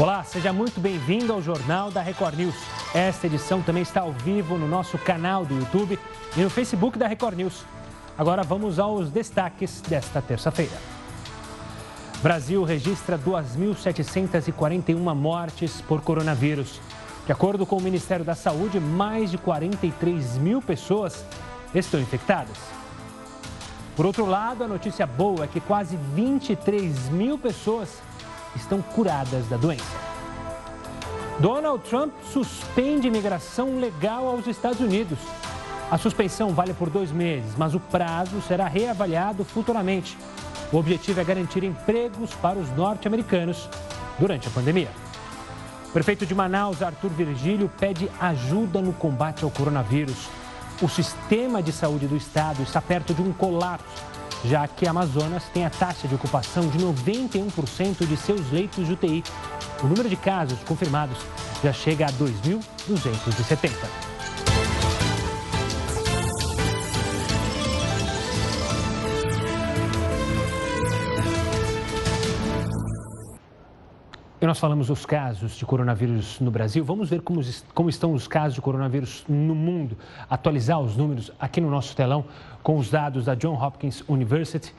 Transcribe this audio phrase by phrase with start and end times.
[0.00, 2.54] Olá, seja muito bem-vindo ao Jornal da Record News.
[2.94, 5.98] Esta edição também está ao vivo no nosso canal do YouTube
[6.36, 7.64] e no Facebook da Record News.
[8.16, 10.76] Agora vamos aos destaques desta terça-feira.
[12.22, 16.80] Brasil registra 2.741 mortes por coronavírus.
[17.26, 21.26] De acordo com o Ministério da Saúde, mais de 43 mil pessoas
[21.74, 22.56] estão infectadas.
[23.96, 28.00] Por outro lado, a notícia boa é que quase 23 mil pessoas
[28.56, 29.96] estão curadas da doença.
[31.38, 35.18] Donald Trump suspende imigração legal aos Estados Unidos.
[35.90, 40.18] A suspensão vale por dois meses, mas o prazo será reavaliado futuramente.
[40.72, 43.68] O objetivo é garantir empregos para os norte-americanos
[44.18, 44.90] durante a pandemia.
[45.88, 50.28] O prefeito de Manaus, Arthur Virgílio, pede ajuda no combate ao coronavírus.
[50.82, 54.04] O sistema de saúde do estado está perto de um colapso
[54.44, 59.24] já que Amazonas tem a taxa de ocupação de 91% de seus leitos de UTI.
[59.82, 61.18] O número de casos confirmados
[61.62, 64.08] já chega a 2.270.
[74.40, 76.84] E nós falamos dos casos de coronavírus no Brasil.
[76.84, 77.40] Vamos ver como,
[77.74, 79.98] como, estão os casos de coronavírus no mundo.
[80.30, 82.24] Atualizar os números aqui no nosso telão
[82.62, 84.74] com os dados da John Hopkins University,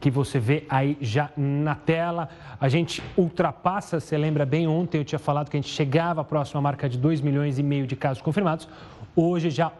[0.00, 2.28] que você vê aí já na tela.
[2.60, 6.24] A gente ultrapassa, você lembra bem, ontem eu tinha falado que a gente chegava à
[6.24, 8.68] próxima marca de 2 milhões e meio de casos confirmados.
[9.16, 9.72] Hoje já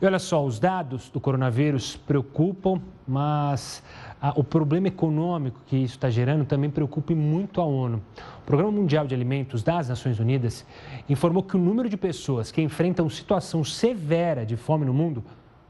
[0.00, 3.82] E olha só, os dados do coronavírus preocupam, mas
[4.18, 8.00] ah, o problema econômico que isso está gerando também preocupa muito a ONU.
[8.38, 10.64] O Programa Mundial de Alimentos das Nações Unidas
[11.06, 15.22] informou que o número de pessoas que enfrentam situação severa de fome no mundo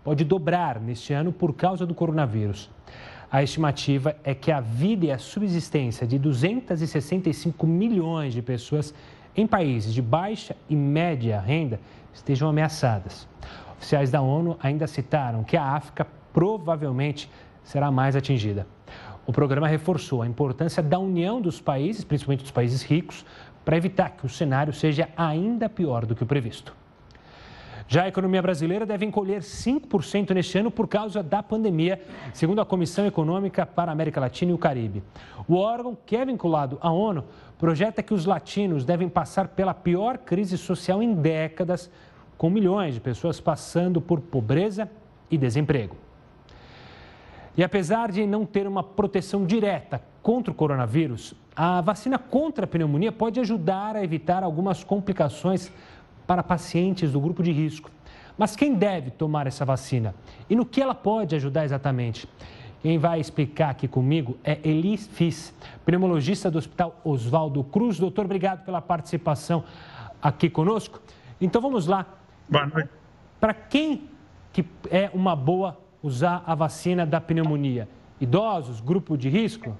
[0.04, 2.70] pode dobrar neste ano por causa do coronavírus.
[3.32, 8.94] A estimativa é que a vida e a subsistência de 265 milhões de pessoas
[9.34, 11.80] em países de baixa e média renda
[12.12, 13.26] estejam ameaçadas.
[13.76, 17.28] Oficiais da ONU ainda citaram que a África provavelmente
[17.64, 18.66] será mais atingida.
[19.26, 23.24] O programa reforçou a importância da união dos países, principalmente dos países ricos,
[23.64, 26.83] para evitar que o cenário seja ainda pior do que o previsto.
[27.86, 32.00] Já a economia brasileira deve encolher 5% neste ano por causa da pandemia,
[32.32, 35.02] segundo a Comissão Econômica para a América Latina e o Caribe.
[35.46, 37.24] O órgão, que é vinculado à ONU,
[37.58, 41.90] projeta que os latinos devem passar pela pior crise social em décadas,
[42.38, 44.90] com milhões de pessoas passando por pobreza
[45.30, 45.96] e desemprego.
[47.56, 52.66] E apesar de não ter uma proteção direta contra o coronavírus, a vacina contra a
[52.66, 55.70] pneumonia pode ajudar a evitar algumas complicações
[56.26, 57.90] para pacientes do grupo de risco.
[58.36, 60.14] Mas quem deve tomar essa vacina?
[60.48, 62.28] E no que ela pode ajudar exatamente?
[62.82, 65.54] Quem vai explicar aqui comigo é Elis Fiz,
[65.86, 67.98] pneumologista do Hospital Oswaldo Cruz.
[67.98, 69.64] Doutor, obrigado pela participação
[70.20, 71.00] aqui conosco.
[71.40, 72.06] Então vamos lá.
[72.48, 72.90] Boa noite.
[73.40, 74.08] Para quem
[74.52, 77.88] que é uma boa usar a vacina da pneumonia?
[78.20, 79.76] Idosos, grupo de risco?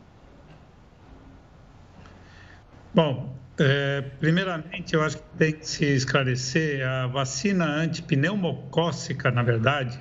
[2.94, 9.98] Bom, é, primeiramente, eu acho que tem que se esclarecer: a vacina antipneumocócica, na verdade,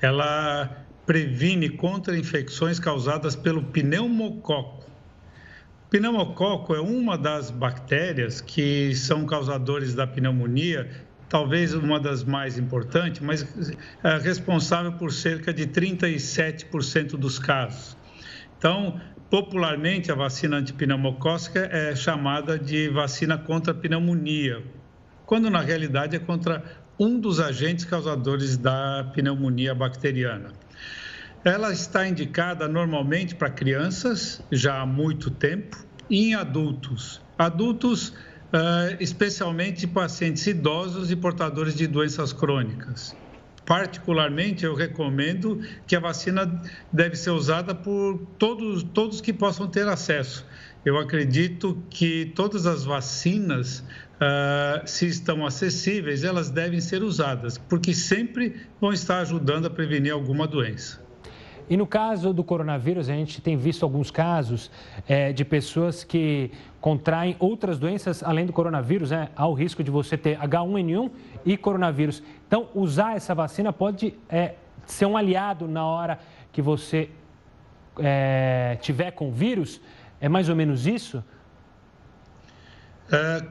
[0.00, 4.88] ela previne contra infecções causadas pelo pneumococo.
[5.90, 10.88] Pneumococo é uma das bactérias que são causadores da pneumonia
[11.30, 13.46] talvez uma das mais importantes, mas
[14.02, 17.96] é responsável por cerca de 37% dos casos.
[18.58, 24.62] Então, popularmente, a vacina antipneumocócica é chamada de vacina contra a pneumonia,
[25.24, 26.64] quando na realidade é contra
[26.98, 30.52] um dos agentes causadores da pneumonia bacteriana.
[31.44, 35.78] Ela está indicada normalmente para crianças já há muito tempo
[36.10, 37.22] e em adultos.
[37.38, 43.16] Adultos uh, especialmente pacientes idosos e portadores de doenças crônicas.
[43.70, 46.60] Particularmente, eu recomendo que a vacina
[46.92, 50.44] deve ser usada por todos, todos que possam ter acesso.
[50.84, 57.94] Eu acredito que todas as vacinas, uh, se estão acessíveis, elas devem ser usadas, porque
[57.94, 61.00] sempre vão estar ajudando a prevenir alguma doença.
[61.70, 64.68] E no caso do coronavírus, a gente tem visto alguns casos
[65.06, 66.50] é, de pessoas que
[66.80, 69.28] contraem outras doenças além do coronavírus, né?
[69.36, 71.10] Há o risco de você ter H1N1
[71.46, 72.24] e coronavírus.
[72.50, 76.18] Então, usar essa vacina pode é, ser um aliado na hora
[76.50, 77.08] que você
[77.96, 79.80] é, tiver com vírus?
[80.20, 81.22] É mais ou menos isso?
[83.12, 83.46] É,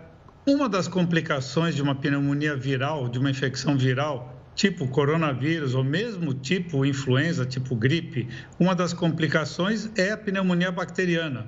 [0.46, 6.34] uma das complicações de uma pneumonia viral, de uma infecção viral, tipo coronavírus ou mesmo
[6.34, 8.28] tipo influenza, tipo gripe,
[8.60, 11.48] uma das complicações é a pneumonia bacteriana.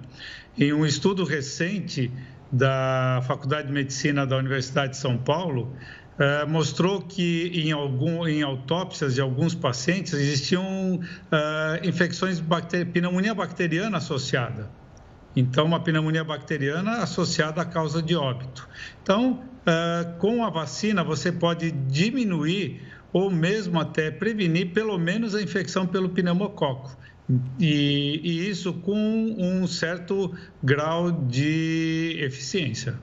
[0.58, 2.10] Em um estudo recente
[2.50, 5.76] da Faculdade de Medicina da Universidade de São Paulo,
[6.22, 13.34] Uh, mostrou que em, algum, em autópsias de alguns pacientes existiam uh, infecções, bacteri pneumonia
[13.34, 14.70] bacteriana associada.
[15.36, 18.70] Então, uma pneumonia bacteriana associada à causa de óbito.
[19.02, 25.42] Então, uh, com a vacina, você pode diminuir ou mesmo até prevenir pelo menos a
[25.42, 26.96] infecção pelo pneumococo.
[27.60, 32.96] E, e isso com um certo grau de eficiência.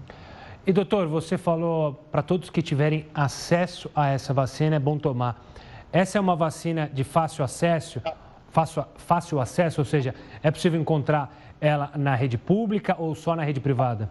[0.69, 5.43] E doutor, você falou para todos que tiverem acesso a essa vacina é bom tomar.
[5.91, 8.03] Essa é uma vacina de fácil acesso,
[8.51, 13.45] fácil, fácil acesso, ou seja, é possível encontrar ela na rede pública ou só na
[13.45, 14.11] rede privada?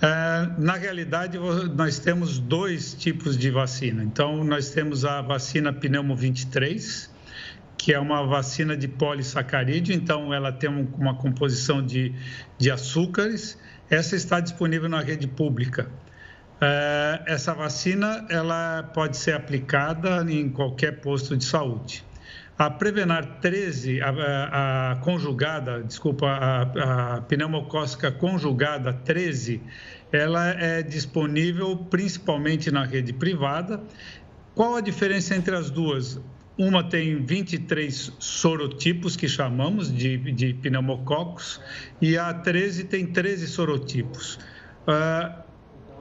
[0.00, 1.40] É, na realidade,
[1.74, 4.04] nós temos dois tipos de vacina.
[4.04, 7.12] Então, nós temos a vacina Pneumo 23,
[7.76, 12.14] que é uma vacina de polissacarídeo, então ela tem uma composição de,
[12.56, 13.58] de açúcares.
[13.90, 15.88] Essa está disponível na rede pública.
[16.60, 22.04] É, essa vacina ela pode ser aplicada em qualquer posto de saúde.
[22.56, 29.60] A Prevenar 13, a, a, a conjugada, desculpa, a, a pneumocócica conjugada 13,
[30.12, 33.82] ela é disponível principalmente na rede privada.
[34.54, 36.20] Qual a diferença entre as duas?
[36.56, 41.60] Uma tem 23 sorotipos, que chamamos de, de pneumococos,
[42.00, 44.38] e a 13 tem 13 sorotipos.
[44.86, 45.42] Uh,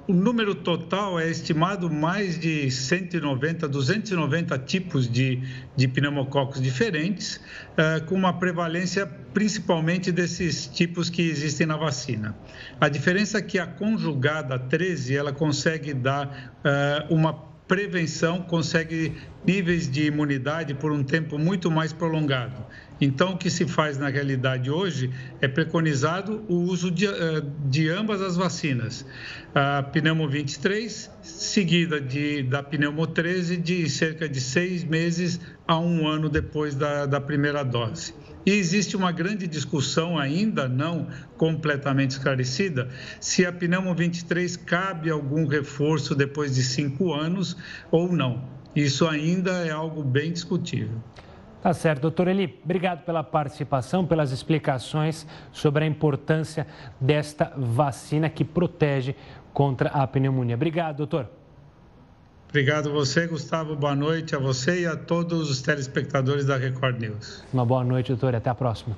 [0.05, 5.41] o número total é estimado mais de 190, 290 tipos de,
[5.75, 12.35] de pneumococos diferentes, uh, com uma prevalência principalmente desses tipos que existem na vacina.
[12.79, 19.13] A diferença é que a conjugada 13, ela consegue dar uh, uma prevenção, consegue
[19.45, 22.65] níveis de imunidade por um tempo muito mais prolongado.
[22.99, 25.11] Então, o que se faz na realidade hoje
[25.41, 29.05] é preconizado o uso de, eh, de ambas as vacinas.
[29.53, 36.07] A pneumo 23, seguida de, da pneumo 13, de cerca de seis meses a um
[36.07, 38.13] ano depois da, da primeira dose.
[38.45, 41.07] E existe uma grande discussão ainda não
[41.37, 47.55] completamente esclarecida se a pneumo 23 cabe algum reforço depois de cinco anos
[47.89, 48.43] ou não.
[48.75, 50.97] Isso ainda é algo bem discutível.
[51.61, 52.59] Tá certo, doutor Eli.
[52.65, 56.67] Obrigado pela participação, pelas explicações sobre a importância
[56.99, 59.15] desta vacina que protege
[59.53, 60.55] contra a pneumonia.
[60.55, 61.42] Obrigado, doutor.
[62.53, 63.75] Obrigado a você, Gustavo.
[63.75, 67.43] Boa noite a você e a todos os telespectadores da Record News.
[67.51, 68.95] Uma boa noite, doutor, até a próxima.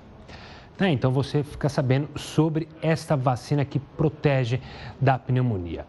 [0.77, 4.59] É, então você fica sabendo sobre esta vacina que protege
[4.99, 5.85] da pneumonia.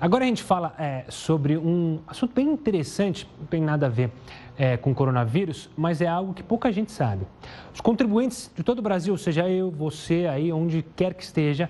[0.00, 4.10] Agora a gente fala é, sobre um assunto bem interessante, não tem nada a ver
[4.56, 7.26] é, com coronavírus, mas é algo que pouca gente sabe.
[7.74, 11.68] Os contribuintes de todo o Brasil, seja eu, você, aí, onde quer que esteja,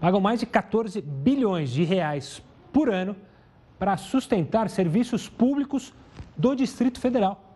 [0.00, 2.40] pagam mais de 14 bilhões de reais
[2.72, 3.16] por ano
[3.78, 5.92] para sustentar serviços públicos
[6.36, 7.46] do Distrito Federal.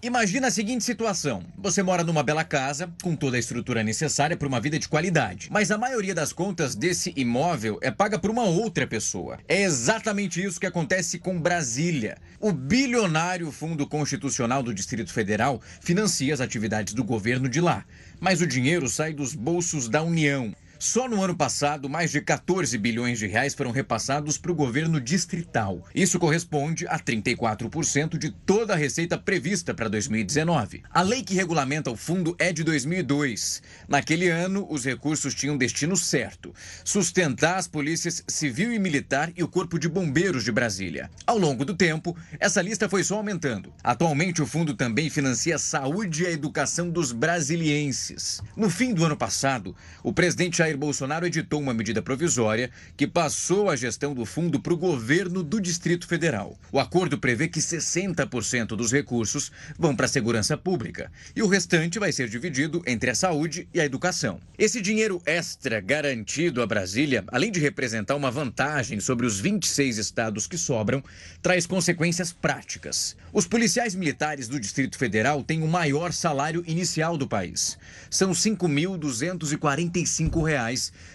[0.00, 4.46] Imagina a seguinte situação: você mora numa bela casa, com toda a estrutura necessária para
[4.46, 8.44] uma vida de qualidade, mas a maioria das contas desse imóvel é paga por uma
[8.44, 9.40] outra pessoa.
[9.48, 12.16] É exatamente isso que acontece com Brasília.
[12.38, 17.84] O bilionário Fundo Constitucional do Distrito Federal financia as atividades do governo de lá,
[18.20, 20.54] mas o dinheiro sai dos bolsos da União.
[20.78, 25.00] Só no ano passado, mais de 14 bilhões de reais foram repassados para o governo
[25.00, 25.84] distrital.
[25.92, 30.84] Isso corresponde a 34% de toda a receita prevista para 2019.
[30.88, 33.60] A lei que regulamenta o fundo é de 2002.
[33.88, 36.54] Naquele ano, os recursos tinham destino certo:
[36.84, 41.10] sustentar as polícias civil e militar e o Corpo de Bombeiros de Brasília.
[41.26, 43.72] Ao longo do tempo, essa lista foi só aumentando.
[43.82, 48.40] Atualmente, o fundo também financia a saúde e a educação dos brasilienses.
[48.56, 53.06] No fim do ano passado, o presidente Jair Jair Bolsonaro editou uma medida provisória que
[53.06, 56.58] passou a gestão do fundo para o governo do Distrito Federal.
[56.70, 61.98] O acordo prevê que 60% dos recursos vão para a segurança pública e o restante
[61.98, 64.38] vai ser dividido entre a saúde e a educação.
[64.58, 70.46] Esse dinheiro extra garantido a Brasília, além de representar uma vantagem sobre os 26 estados
[70.46, 71.02] que sobram,
[71.40, 73.16] traz consequências práticas.
[73.32, 77.78] Os policiais militares do Distrito Federal têm o maior salário inicial do país.
[78.10, 80.57] São R$ 5.245,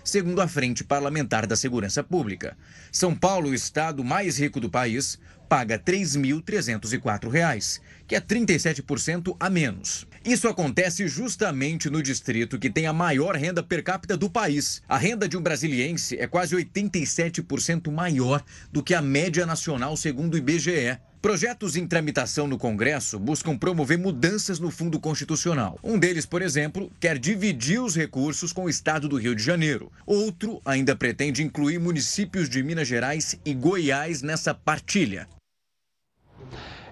[0.03, 2.57] segundo a Frente Parlamentar da Segurança Pública.
[2.91, 5.19] São Paulo, o estado mais rico do país,
[5.49, 10.07] paga R$ 3.304, que é 37% a menos.
[10.25, 14.81] Isso acontece justamente no distrito que tem a maior renda per capita do país.
[14.87, 20.35] A renda de um brasiliense é quase 87% maior do que a média nacional, segundo
[20.35, 20.97] o IBGE.
[21.21, 25.77] Projetos em tramitação no Congresso buscam promover mudanças no Fundo Constitucional.
[25.83, 29.91] Um deles, por exemplo, quer dividir os recursos com o Estado do Rio de Janeiro.
[30.05, 35.27] Outro ainda pretende incluir municípios de Minas Gerais e Goiás nessa partilha.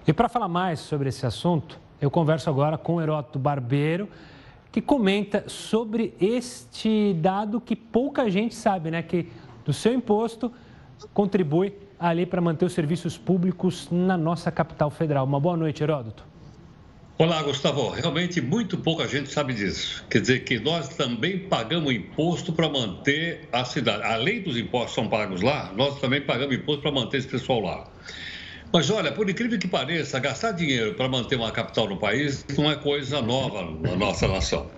[0.06, 4.08] E para falar mais sobre esse assunto, eu converso agora com Heródoto Barbeiro,
[4.72, 9.02] que comenta sobre este dado que pouca gente sabe, né?
[9.02, 9.28] Que
[9.64, 10.52] do seu imposto
[11.14, 15.24] contribui ali para manter os serviços públicos na nossa capital federal.
[15.24, 16.24] Uma boa noite, Heródoto.
[17.18, 17.90] Olá, Gustavo.
[17.90, 20.04] Realmente muito pouca gente sabe disso.
[20.10, 24.02] Quer dizer que nós também pagamos imposto para manter a cidade.
[24.02, 27.60] Além dos impostos que são pagos lá, nós também pagamos imposto para manter esse pessoal
[27.60, 27.86] lá.
[28.72, 32.70] Mas olha, por incrível que pareça, gastar dinheiro para manter uma capital no país não
[32.70, 34.70] é coisa nova na nossa nação.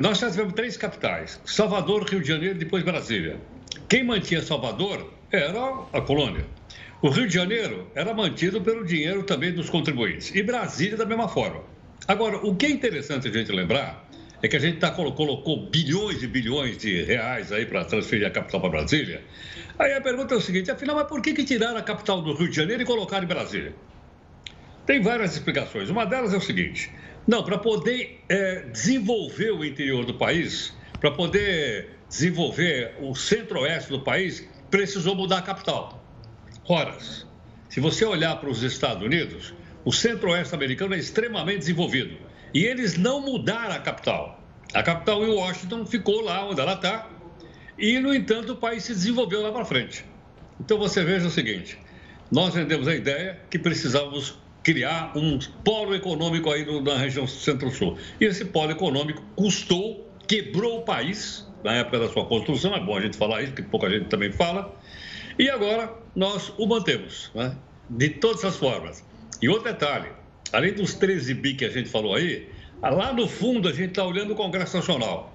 [0.00, 3.40] Nós já tivemos três capitais: Salvador, Rio de Janeiro e depois Brasília.
[3.88, 6.46] Quem mantinha Salvador era a colônia.
[7.02, 10.32] O Rio de Janeiro era mantido pelo dinheiro também dos contribuintes.
[10.34, 11.62] E Brasília da mesma forma.
[12.06, 14.07] Agora, o que é interessante a gente lembrar
[14.42, 18.30] é que a gente tá, colocou bilhões e bilhões de reais aí para transferir a
[18.30, 19.22] capital para Brasília.
[19.78, 22.32] Aí a pergunta é o seguinte, afinal, mas por que, que tiraram a capital do
[22.34, 23.74] Rio de Janeiro e colocaram em Brasília?
[24.86, 25.90] Tem várias explicações.
[25.90, 26.90] Uma delas é o seguinte:
[27.26, 34.00] não, para poder é, desenvolver o interior do país, para poder desenvolver o centro-oeste do
[34.00, 36.02] país, precisou mudar a capital.
[36.66, 37.26] Horas.
[37.68, 39.52] Se você olhar para os Estados Unidos,
[39.84, 42.16] o centro-oeste americano é extremamente desenvolvido.
[42.54, 44.42] E eles não mudaram a capital.
[44.74, 47.08] A capital em Washington ficou lá onde ela está.
[47.78, 50.04] E, no entanto, o país se desenvolveu lá para frente.
[50.60, 51.78] Então você veja o seguinte:
[52.30, 57.96] nós vendemos a ideia que precisávamos criar um polo econômico aí na região centro-sul.
[58.20, 62.96] E esse polo econômico custou, quebrou o país na época da sua construção, é bom
[62.96, 64.74] a gente falar isso, porque pouca gente também fala.
[65.38, 67.56] E agora nós o mantemos, né?
[67.88, 69.04] de todas as formas.
[69.40, 70.08] E outro detalhe:
[70.52, 72.48] além dos 13 bi que a gente falou aí,
[72.82, 75.32] lá no fundo a gente está olhando o Congresso Nacional.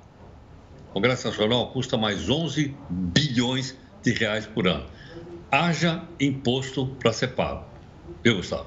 [0.90, 4.86] O Congresso Nacional custa mais 11 bilhões de reais por ano.
[5.52, 7.66] Haja imposto para ser pago.
[8.24, 8.66] Viu, Gustavo?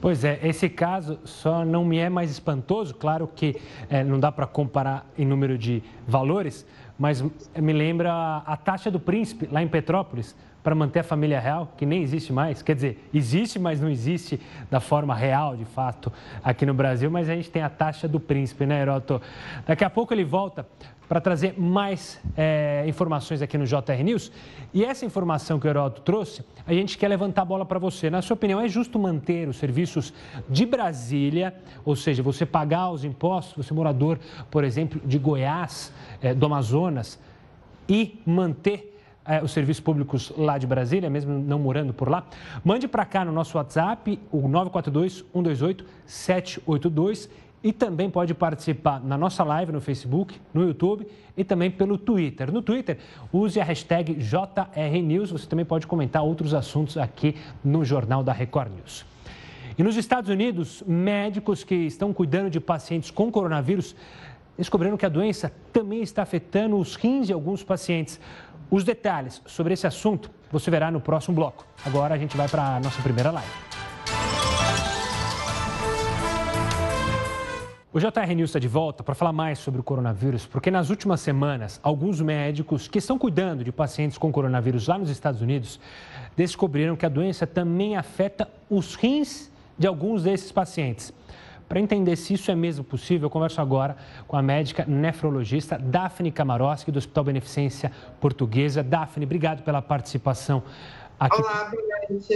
[0.00, 3.56] Pois é, esse caso só não me é mais espantoso, claro que
[3.90, 6.64] é, não dá para comparar em número de valores,
[6.96, 7.20] mas
[7.56, 10.36] me lembra a taxa do príncipe lá em Petrópolis
[10.68, 12.60] para manter a família real, que nem existe mais.
[12.60, 14.38] Quer dizer, existe, mas não existe
[14.70, 16.12] da forma real, de fato,
[16.44, 17.10] aqui no Brasil.
[17.10, 19.18] Mas a gente tem a taxa do príncipe, né, Heroto?
[19.66, 20.66] Daqui a pouco ele volta
[21.08, 24.30] para trazer mais é, informações aqui no JR News.
[24.74, 28.10] E essa informação que o Heroto trouxe, a gente quer levantar a bola para você.
[28.10, 30.12] Na sua opinião, é justo manter os serviços
[30.50, 34.18] de Brasília, ou seja, você pagar os impostos, você morador,
[34.50, 37.18] por exemplo, de Goiás, é, do Amazonas,
[37.88, 38.97] e manter
[39.28, 42.24] é, os serviços públicos lá de Brasília, mesmo não morando por lá,
[42.64, 47.28] mande para cá no nosso WhatsApp, o 942-128-782
[47.62, 51.06] e também pode participar na nossa live no Facebook, no YouTube
[51.36, 52.52] e também pelo Twitter.
[52.52, 52.98] No Twitter,
[53.32, 55.32] use a hashtag JRNews.
[55.32, 59.04] Você também pode comentar outros assuntos aqui no Jornal da Record News.
[59.76, 63.94] E nos Estados Unidos, médicos que estão cuidando de pacientes com coronavírus
[64.58, 68.20] descobriram que a doença também está afetando os rins de alguns pacientes.
[68.70, 71.66] Os detalhes sobre esse assunto você verá no próximo bloco.
[71.86, 73.50] Agora a gente vai para a nossa primeira live.
[77.90, 81.20] O JR News está de volta para falar mais sobre o coronavírus, porque nas últimas
[81.20, 85.80] semanas, alguns médicos que estão cuidando de pacientes com coronavírus lá nos Estados Unidos
[86.36, 91.12] descobriram que a doença também afeta os rins de alguns desses pacientes.
[91.68, 93.96] Para entender se isso é mesmo possível, eu converso agora
[94.26, 98.82] com a médica nefrologista Daphne Kamarowski, do Hospital Beneficência Portuguesa.
[98.82, 100.62] Daphne, obrigado pela participação
[101.20, 101.40] aqui.
[101.40, 101.70] Olá,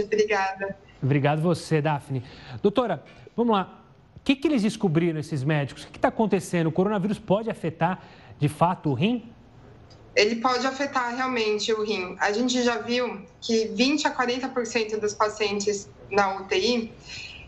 [0.03, 0.77] obrigada.
[1.01, 2.23] Obrigado você, Daphne.
[2.61, 3.03] Doutora,
[3.35, 3.79] vamos lá.
[4.17, 5.83] O que, que eles descobriram, esses médicos?
[5.83, 6.67] O que está acontecendo?
[6.67, 8.01] O coronavírus pode afetar,
[8.39, 9.33] de fato, o rim?
[10.15, 12.15] ele pode afetar realmente o rim.
[12.19, 16.91] A gente já viu que 20 a 40% dos pacientes na UTI,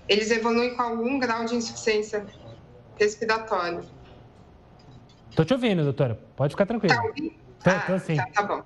[0.07, 2.25] eles evoluem com algum grau de insuficiência
[2.99, 3.83] respiratória.
[5.29, 6.19] Estou te ouvindo, doutora.
[6.35, 6.95] Pode ficar tranquila.
[6.95, 7.45] Tá ouvindo?
[7.63, 8.15] Tô, ah, tô sim.
[8.15, 8.63] Tá, tá bom.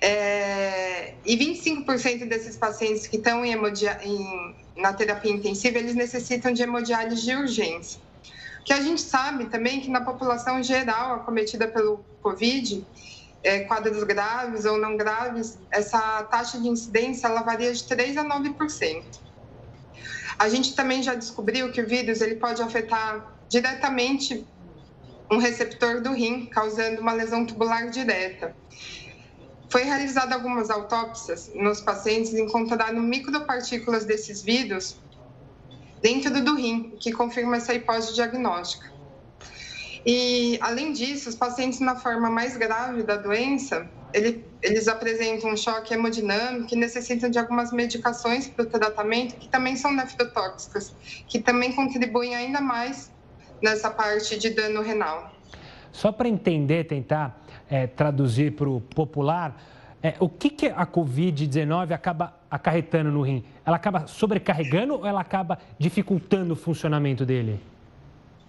[0.00, 6.62] É, e 25% desses pacientes que estão em, em, na terapia intensiva, eles necessitam de
[6.62, 8.00] hemodiálise de urgência.
[8.64, 12.84] Que a gente sabe também que na população geral acometida pelo Covid,
[13.44, 18.24] é, quadros graves ou não graves, essa taxa de incidência ela varia de 3 a
[18.24, 19.04] 9%.
[20.42, 24.44] A gente também já descobriu que o vírus ele pode afetar diretamente
[25.30, 28.52] um receptor do rim, causando uma lesão tubular direta.
[29.70, 34.96] Foi realizada algumas autópsias nos pacientes e encontraram micropartículas desses vírus
[36.00, 38.90] dentro do rim, que confirma essa hipótese diagnóstica.
[40.04, 45.56] E, além disso, os pacientes na forma mais grave da doença, ele, eles apresentam um
[45.56, 50.94] choque hemodinâmico e necessitam de algumas medicações para o tratamento que também são nefrotóxicas,
[51.26, 53.10] que também contribuem ainda mais
[53.62, 55.32] nessa parte de dano renal.
[55.90, 59.56] Só para entender, tentar é, traduzir para o popular,
[60.02, 63.44] é, o que, que a Covid-19 acaba acarretando no rim?
[63.64, 67.60] Ela acaba sobrecarregando ou ela acaba dificultando o funcionamento dele?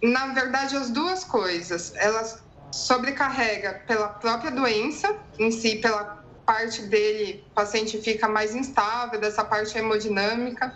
[0.02, 1.94] Na verdade, as duas coisas.
[1.96, 2.24] Ela
[2.74, 9.46] sobrecarrega pela própria doença em si, pela parte dele, o paciente fica mais instável, dessa
[9.46, 10.76] parte hemodinâmica,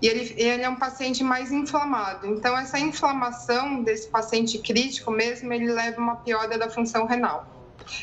[0.00, 2.26] e ele, ele é um paciente mais inflamado.
[2.26, 7.46] Então, essa inflamação desse paciente crítico mesmo, ele leva uma piora da função renal.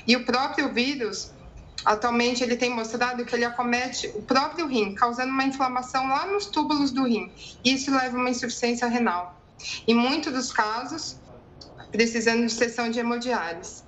[0.05, 1.31] E o próprio vírus,
[1.83, 6.45] atualmente, ele tem mostrado que ele acomete o próprio rim, causando uma inflamação lá nos
[6.45, 7.31] túbulos do rim.
[7.63, 9.41] Isso leva a uma insuficiência renal.
[9.87, 11.17] Em muitos dos casos,
[11.95, 13.83] precisando de sessão de hemodiálise.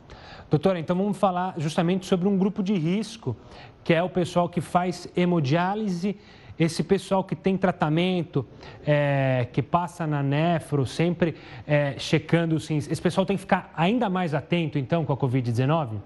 [0.50, 3.36] Doutora, então vamos falar justamente sobre um grupo de risco,
[3.84, 6.16] que é o pessoal que faz hemodiálise,
[6.58, 8.48] esse pessoal que tem tratamento,
[8.86, 11.36] é, que passa na nefro, sempre
[11.68, 12.90] é, checando os rins.
[12.90, 16.00] Esse pessoal tem que ficar ainda mais atento, então, com a Covid-19?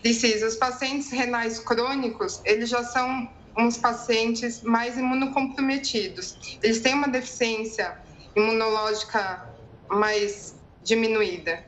[0.00, 0.46] Precisa.
[0.46, 6.58] Os pacientes renais crônicos, eles já são uns pacientes mais imunocomprometidos.
[6.62, 7.96] Eles têm uma deficiência
[8.36, 9.48] imunológica
[9.90, 11.64] mais diminuída.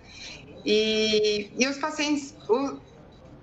[0.64, 2.78] E, e os pacientes, o,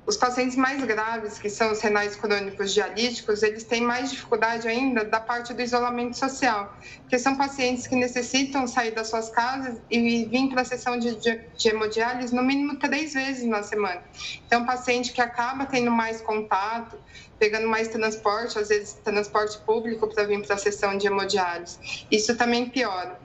[0.08, 5.06] os pacientes mais graves, que são os renais crônicos dialíticos, eles têm mais dificuldade ainda
[5.06, 10.25] da parte do isolamento social, porque são pacientes que necessitam sair das suas casas e
[10.25, 14.03] vir para a sessão de, de, hemodiálise no mínimo três vezes na semana.
[14.46, 16.98] Então, paciente que acaba tendo mais contato,
[17.38, 22.05] pegando mais transporte, às vezes transporte público para vir para a sessão de hemodiálise.
[22.12, 23.20] Isso também piora.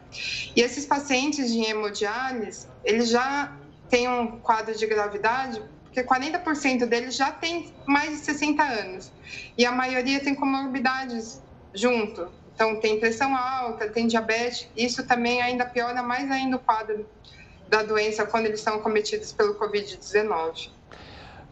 [0.55, 3.53] E esses pacientes de hemodiálise, eles já
[3.89, 5.63] têm um quadro de gravidade
[5.97, 9.11] porque 40% deles já tem mais de 60 anos
[9.57, 12.29] e a maioria tem comorbidades junto.
[12.55, 17.07] Então, tem pressão alta, tem diabetes, isso também ainda piora mais ainda o quadro
[17.69, 20.71] da doença quando eles são cometidos pelo Covid-19.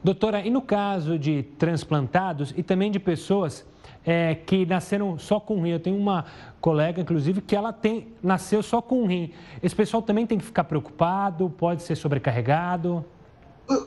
[0.02, 3.64] Doutora, e no caso de transplantados e também de pessoas
[4.06, 5.70] é, que nasceram só com rim?
[5.70, 6.26] Eu tenho uma
[6.60, 9.32] colega, inclusive, que ela tem, nasceu só com rim.
[9.62, 13.04] Esse pessoal também tem que ficar preocupado, pode ser sobrecarregado?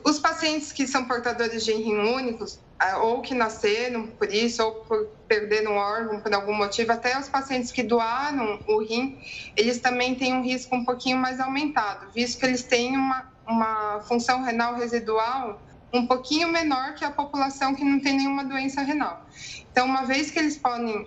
[0.04, 2.58] Os pacientes que são portadores de rim únicos,
[3.00, 7.28] ou que nasceram por isso, ou por perder um órgão por algum motivo, até os
[7.28, 9.18] pacientes que doaram o rim,
[9.56, 14.00] eles também têm um risco um pouquinho mais aumentado, visto que eles têm uma, uma
[14.00, 15.60] função renal residual
[15.92, 19.26] um pouquinho menor que a população que não tem nenhuma doença renal.
[19.78, 21.06] Então, uma vez que eles podem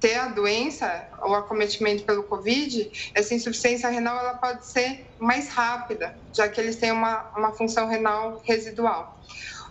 [0.00, 6.12] ter a doença, o acometimento pelo Covid, essa insuficiência renal ela pode ser mais rápida,
[6.36, 9.16] já que eles têm uma, uma função renal residual.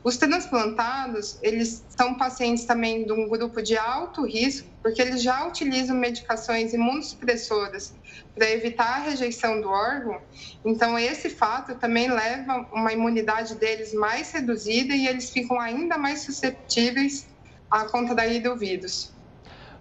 [0.05, 5.45] Os transplantados, eles são pacientes também de um grupo de alto risco, porque eles já
[5.45, 7.93] utilizam medicações imunossupressoras
[8.33, 10.17] para evitar a rejeição do órgão.
[10.65, 16.23] Então, esse fato também leva uma imunidade deles mais reduzida e eles ficam ainda mais
[16.23, 17.32] suscetíveis
[17.73, 19.11] a contrair o vírus.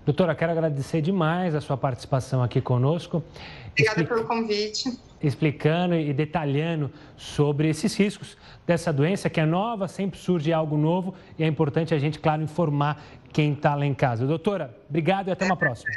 [0.04, 3.22] Doutora, quero agradecer demais a sua participação aqui conosco.
[3.70, 4.98] Obrigada pelo convite.
[5.22, 11.14] Explicando e detalhando sobre esses riscos dessa doença, que é nova, sempre surge algo novo
[11.38, 13.00] e é importante a gente, claro, informar
[13.32, 14.26] quem está lá em casa.
[14.26, 15.92] Doutora, obrigado e até uma próxima.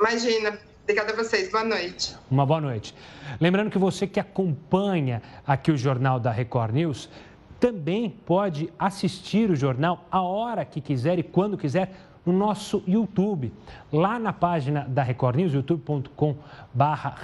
[0.00, 0.58] Imagina.
[0.82, 1.50] Obrigada a vocês.
[1.50, 2.14] Boa noite.
[2.30, 2.94] Uma boa noite.
[3.40, 7.08] Lembrando que você que acompanha aqui o Jornal da Record News
[7.58, 11.92] também pode assistir o jornal a hora que quiser e quando quiser
[12.24, 13.52] no nosso YouTube.
[13.92, 16.36] Lá na página da Record News, youtube.com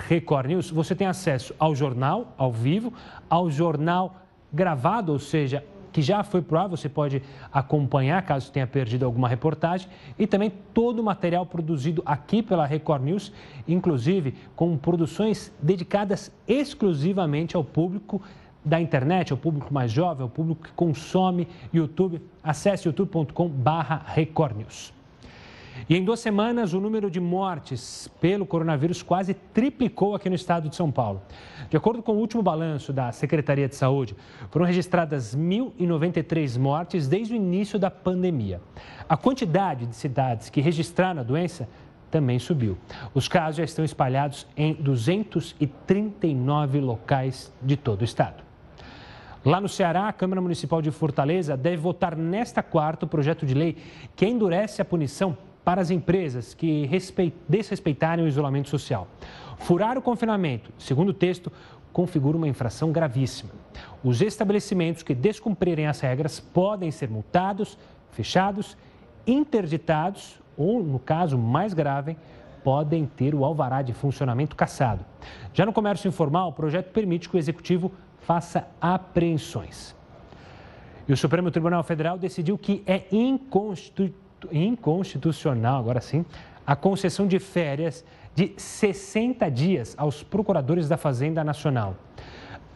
[0.08, 2.92] Record News, você tem acesso ao jornal ao vivo,
[3.28, 4.16] ao jornal
[4.52, 9.28] gravado, ou seja, que já foi pro ar, você pode acompanhar caso tenha perdido alguma
[9.28, 9.88] reportagem
[10.18, 13.32] e também todo o material produzido aqui pela Record News,
[13.66, 18.22] inclusive com produções dedicadas exclusivamente ao público
[18.64, 22.20] da internet, ao público mais jovem, ao público que consome YouTube.
[22.42, 24.56] Acesse youtube.com/recordnews.
[24.56, 25.00] News.
[25.88, 30.68] E em duas semanas, o número de mortes pelo coronavírus quase triplicou aqui no estado
[30.68, 31.22] de São Paulo.
[31.68, 34.16] De acordo com o último balanço da Secretaria de Saúde,
[34.50, 38.60] foram registradas 1.093 mortes desde o início da pandemia.
[39.08, 41.68] A quantidade de cidades que registraram a doença
[42.10, 42.76] também subiu.
[43.14, 48.49] Os casos já estão espalhados em 239 locais de todo o estado.
[49.42, 53.55] Lá no Ceará, a Câmara Municipal de Fortaleza deve votar nesta quarta o projeto de
[53.55, 53.79] lei
[54.14, 56.87] que endurece a punição para as empresas que
[57.48, 59.09] desrespeitarem o isolamento social.
[59.57, 61.50] Furar o confinamento, segundo o texto,
[61.90, 63.50] configura uma infração gravíssima.
[64.05, 67.79] Os estabelecimentos que descumprirem as regras podem ser multados,
[68.11, 68.76] fechados,
[69.26, 72.14] interditados ou, no caso mais grave,
[72.62, 75.03] podem ter o alvará de funcionamento cassado.
[75.55, 79.94] Já no comércio informal, o projeto permite que o executivo faça apreensões.
[81.09, 83.04] E o Supremo Tribunal Federal decidiu que é
[84.52, 86.24] inconstitucional agora sim,
[86.66, 88.04] a concessão de férias
[88.35, 91.96] de 60 dias aos procuradores da Fazenda Nacional.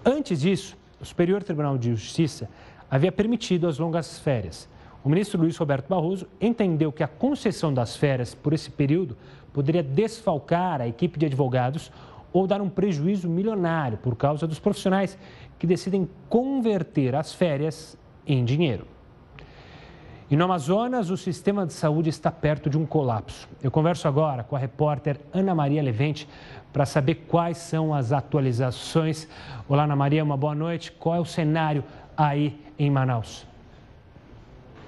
[0.04, 2.48] Antes disso, o Superior Tribunal de Justiça
[2.90, 4.68] havia permitido as longas férias.
[5.04, 9.16] O ministro Luiz Roberto Barroso entendeu que a concessão das férias por esse período
[9.52, 11.92] poderia desfalcar a equipe de advogados
[12.34, 15.16] ou dar um prejuízo milionário por causa dos profissionais
[15.56, 18.88] que decidem converter as férias em dinheiro.
[20.28, 23.48] E no Amazonas, o sistema de saúde está perto de um colapso.
[23.62, 26.28] Eu converso agora com a repórter Ana Maria Levente
[26.72, 29.28] para saber quais são as atualizações.
[29.68, 30.90] Olá, Ana Maria, uma boa noite.
[30.90, 31.84] Qual é o cenário
[32.16, 33.53] aí em Manaus?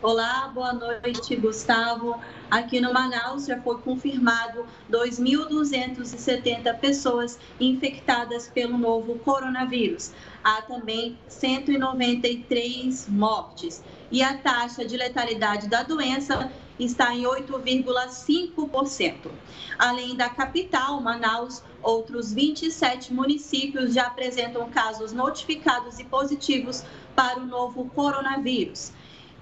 [0.06, 2.20] Olá, boa noite, Gustavo.
[2.48, 10.12] Aqui no Manaus já foi confirmado 2.270 pessoas infectadas pelo novo coronavírus.
[10.44, 19.28] Há também 193 mortes e a taxa de letalidade da doença está em 8,5%.
[19.76, 26.84] Além da capital, Manaus, outros 27 municípios já apresentam casos notificados e positivos
[27.16, 28.92] para o novo coronavírus.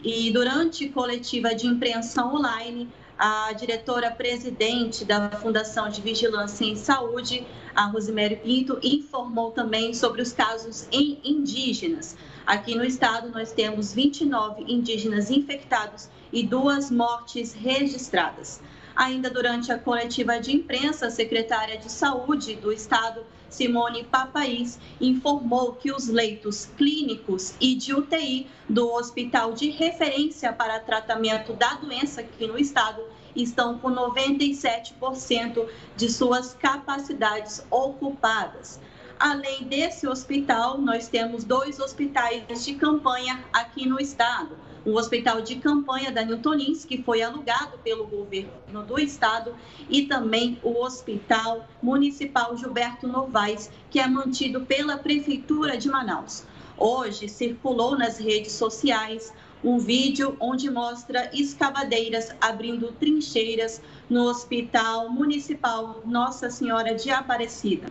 [0.05, 7.87] E durante coletiva de imprensa online, a diretora-presidente da Fundação de Vigilância em Saúde, a
[7.87, 12.19] Rosemary Pinto, informou também sobre os casos em indígenas.
[12.45, 18.61] Aqui no estado, nós temos 29 indígenas infectados e duas mortes registradas.
[18.95, 25.75] Ainda durante a coletiva de imprensa, a secretária de Saúde do Estado, Simone Papaís, informou
[25.75, 32.21] que os leitos clínicos e de UTI do Hospital de Referência para Tratamento da Doença
[32.21, 33.03] aqui no Estado
[33.35, 38.81] estão com 97% de suas capacidades ocupadas.
[39.19, 44.57] Além desse hospital, nós temos dois hospitais de campanha aqui no estado.
[44.85, 49.55] O hospital de campanha da Newtonins, que foi alugado pelo governo do estado,
[49.89, 56.45] e também o Hospital Municipal Gilberto Novaes, que é mantido pela Prefeitura de Manaus.
[56.77, 66.03] Hoje circulou nas redes sociais um vídeo onde mostra escavadeiras abrindo trincheiras no Hospital Municipal
[66.05, 67.87] Nossa Senhora de Aparecida.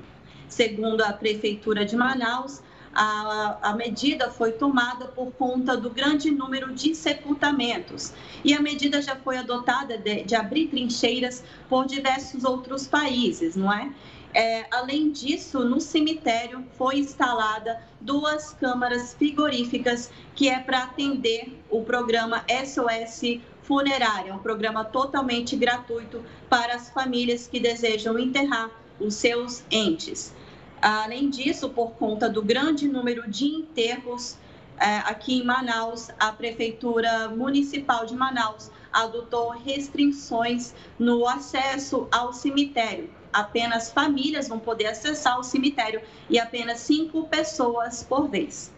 [0.48, 2.62] Segundo a Prefeitura de Manaus,
[2.94, 8.14] a, a, medida foi tomada por conta do grande número de sepultamentos.
[8.44, 13.72] E a medida já foi adotada de, de abrir trincheiras por diversos outros países, não
[13.72, 13.92] é?
[14.34, 14.66] é?
[14.72, 22.46] Além disso, no cemitério foi instalada duas câmaras frigoríficas que é para atender o programa
[22.66, 30.34] SOS Funerária, um programa totalmente gratuito para as famílias que desejam enterrar os seus entes.
[30.84, 34.38] Além disso, por conta do grande número de enterros
[34.78, 43.10] é, aqui em Manaus, a Prefeitura Municipal de Manaus adotou restrições no acesso ao cemitério.
[43.32, 48.74] Apenas famílias vão poder acessar o cemitério e apenas cinco pessoas por vez.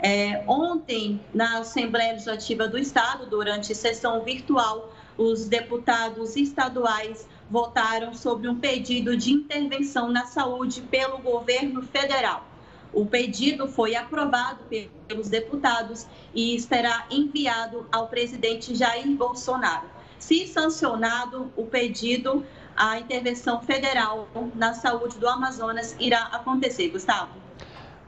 [0.00, 8.48] É, ontem, na Assembleia Legislativa do Estado, durante sessão virtual, os deputados estaduais votaram sobre
[8.48, 12.44] um pedido de intervenção na saúde pelo governo federal.
[12.92, 14.60] O pedido foi aprovado
[15.06, 19.86] pelos deputados e será enviado ao presidente Jair Bolsonaro.
[20.18, 22.44] Se sancionado o pedido,
[22.76, 26.88] a intervenção federal na saúde do Amazonas irá acontecer.
[26.88, 27.30] Gustavo.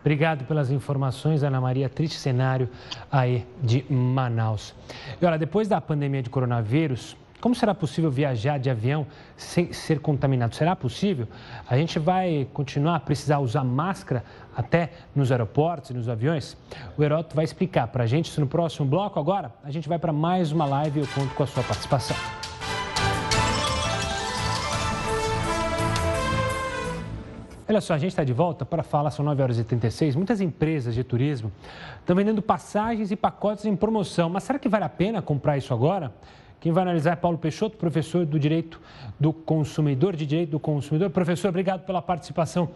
[0.01, 1.89] Obrigado pelas informações, Ana Maria.
[1.89, 2.71] Triste cenário
[3.13, 4.75] aí de Manaus.
[5.21, 9.99] E olha, depois da pandemia de coronavírus, como será possível viajar de avião sem ser
[10.01, 10.55] contaminado?
[10.55, 11.27] Será possível?
[11.69, 14.23] A gente vai continuar a precisar usar máscara
[14.55, 16.57] até nos aeroportos e nos aviões?
[16.99, 19.19] O Heroto vai explicar para a gente isso no próximo bloco.
[19.19, 22.17] Agora, a gente vai para mais uma live e eu conto com a sua participação.
[27.67, 30.17] Olha só, a gente está de volta para falar, são 9 horas e 36.
[30.17, 31.53] Muitas empresas de turismo
[32.01, 34.29] estão vendendo passagens e pacotes em promoção.
[34.29, 36.13] Mas será que vale a pena comprar isso agora?
[36.61, 38.79] Quem vai analisar é Paulo Peixoto, professor do Direito
[39.19, 41.09] do Consumidor, de Direito do Consumidor.
[41.09, 42.71] Professor, obrigado pela participação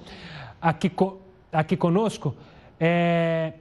[0.60, 0.90] aqui,
[1.52, 2.34] aqui conosco.
[2.80, 3.52] É,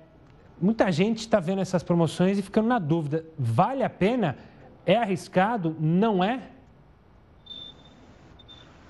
[0.62, 4.38] muita gente está vendo essas promoções e ficando na dúvida: vale a pena?
[4.86, 5.75] É arriscado?
[5.77, 6.41] Não é?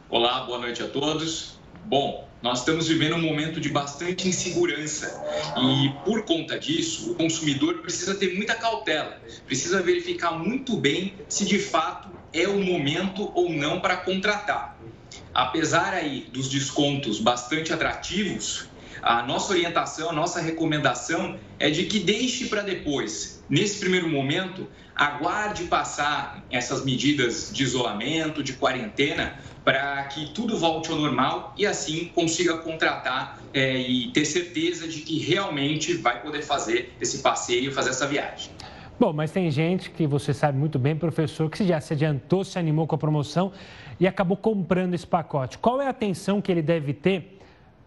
[0.09, 1.59] Olá, boa noite a todos.
[1.85, 5.21] Bom, nós estamos vivendo um momento de bastante insegurança
[5.57, 11.45] e, por conta disso, o consumidor precisa ter muita cautela, precisa verificar muito bem se
[11.45, 14.77] de fato é o momento ou não para contratar.
[15.33, 18.67] Apesar aí dos descontos bastante atrativos,
[19.01, 23.43] a nossa orientação, a nossa recomendação é de que deixe para depois.
[23.49, 30.91] Nesse primeiro momento, aguarde passar essas medidas de isolamento, de quarentena, para que tudo volte
[30.91, 36.41] ao normal e assim consiga contratar é, e ter certeza de que realmente vai poder
[36.41, 38.51] fazer esse passeio, fazer essa viagem.
[38.99, 42.59] Bom, mas tem gente que você sabe muito bem, professor, que já se adiantou, se
[42.59, 43.51] animou com a promoção
[43.99, 45.57] e acabou comprando esse pacote.
[45.57, 47.39] Qual é a atenção que ele deve ter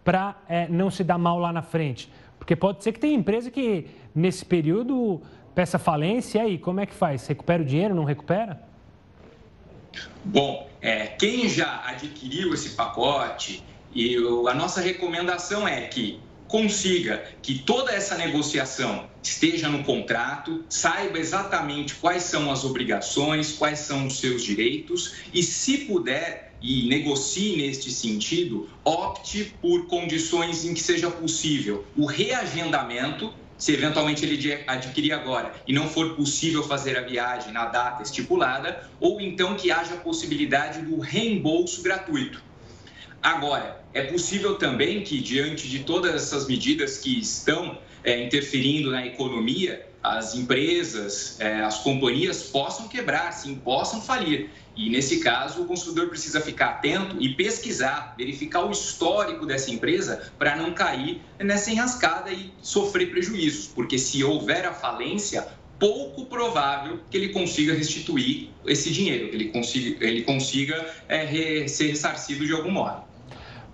[0.03, 2.11] para é, não se dar mal lá na frente?
[2.37, 5.21] Porque pode ser que tenha empresa que nesse período
[5.55, 7.25] peça falência e aí, como é que faz?
[7.25, 8.66] Recupera o dinheiro, não recupera?
[10.23, 14.15] Bom, é, quem já adquiriu esse pacote, e
[14.47, 21.95] a nossa recomendação é que consiga que toda essa negociação esteja no contrato, saiba exatamente
[21.95, 27.91] quais são as obrigações, quais são os seus direitos e, se puder, e negocie neste
[27.91, 35.53] sentido, opte por condições em que seja possível o reagendamento se eventualmente ele adquirir agora
[35.67, 39.97] e não for possível fazer a viagem na data estipulada, ou então que haja a
[39.97, 42.41] possibilidade do reembolso gratuito.
[43.21, 49.05] Agora, é possível também que, diante de todas essas medidas que estão é, interferindo na
[49.05, 54.49] economia, as empresas, é, as companhias possam quebrar, sim, possam falir.
[54.75, 60.31] E nesse caso, o consumidor precisa ficar atento e pesquisar, verificar o histórico dessa empresa
[60.37, 65.47] para não cair nessa enrascada e sofrer prejuízos, porque se houver a falência,
[65.79, 71.87] pouco provável que ele consiga restituir esse dinheiro, que ele consiga, ele consiga é, ser
[71.87, 73.03] ressarcido de algum modo.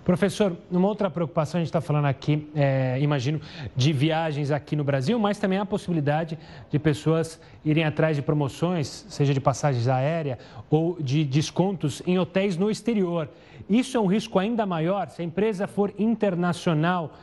[0.04, 3.40] Professor, uma outra preocupação, a gente está falando aqui, é, imagino,
[3.74, 6.38] de viagens aqui no Brasil, mas também a possibilidade
[6.70, 10.36] de pessoas irem atrás de promoções, seja de passagens aéreas
[10.68, 13.30] ou de descontos em hotéis no exterior.
[13.68, 17.14] Isso é um risco ainda maior se a empresa for internacional.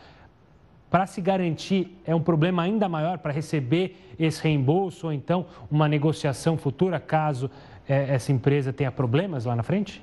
[0.89, 5.87] Para se garantir, é um problema ainda maior para receber esse reembolso ou então uma
[5.87, 7.49] negociação futura, caso
[7.87, 10.01] é, essa empresa tenha problemas lá na frente?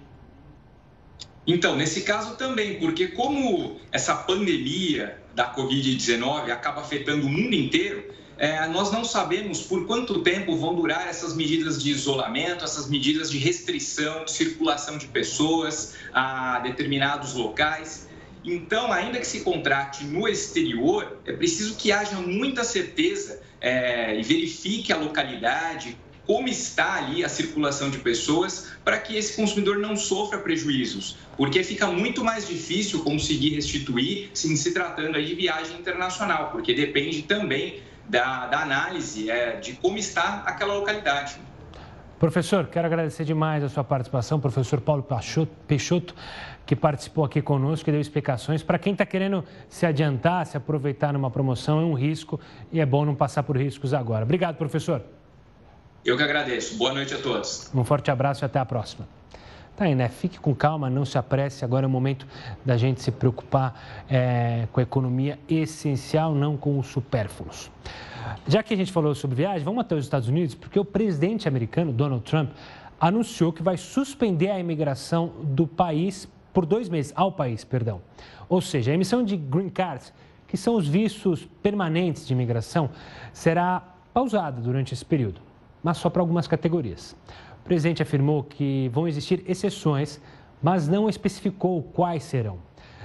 [1.49, 8.05] Então, nesse caso também, porque como essa pandemia da Covid-19 acaba afetando o mundo inteiro,
[8.37, 13.31] é, nós não sabemos por quanto tempo vão durar essas medidas de isolamento, essas medidas
[13.31, 18.07] de restrição de circulação de pessoas a determinados locais.
[18.45, 24.23] Então, ainda que se contrate no exterior, é preciso que haja muita certeza é, e
[24.23, 25.97] verifique a localidade,
[26.29, 31.65] como está ali a circulação de pessoas para que esse consumidor não sofra prejuízos, porque
[31.65, 37.81] fica muito mais difícil conseguir restituir se, tratando aí de viagem internacional, porque depende também
[38.07, 41.37] da, da análise é, de como está aquela localidade.
[42.19, 45.07] Professor, quero agradecer demais a sua participação, professor Paulo
[45.67, 46.15] Peixoto,
[46.67, 48.63] que participou aqui conosco e deu explicações.
[48.63, 52.39] Para quem está querendo se adiantar, se aproveitar numa promoção, é um risco
[52.71, 54.25] e é bom não passar por riscos agora.
[54.25, 55.03] Obrigado, professor.
[56.05, 56.77] Eu que agradeço.
[56.77, 57.71] Boa noite a todos.
[57.75, 59.07] Um forte abraço e até a próxima.
[59.77, 60.09] Tá aí, né?
[60.09, 61.65] Fique com calma, não se apresse.
[61.65, 62.27] Agora é o momento
[62.65, 67.71] da gente se preocupar é, com a economia essencial, não com os supérfluos.
[68.47, 71.47] Já que a gente falou sobre viagem, vamos até os Estados Unidos, porque o presidente
[71.47, 72.51] americano, Donald Trump,
[73.01, 78.01] anunciou que vai suspender a imigração do país por dois meses, ao país, perdão.
[78.49, 80.13] Ou seja, a emissão de green cards,
[80.47, 82.91] que são os vistos permanentes de imigração,
[83.33, 83.83] será
[84.13, 85.48] pausada durante esse período
[85.89, 87.17] mas só para algumas categorias.
[87.63, 90.21] O presidente afirmou que vão existir exceções,
[90.63, 92.59] mas não especificou quais serão.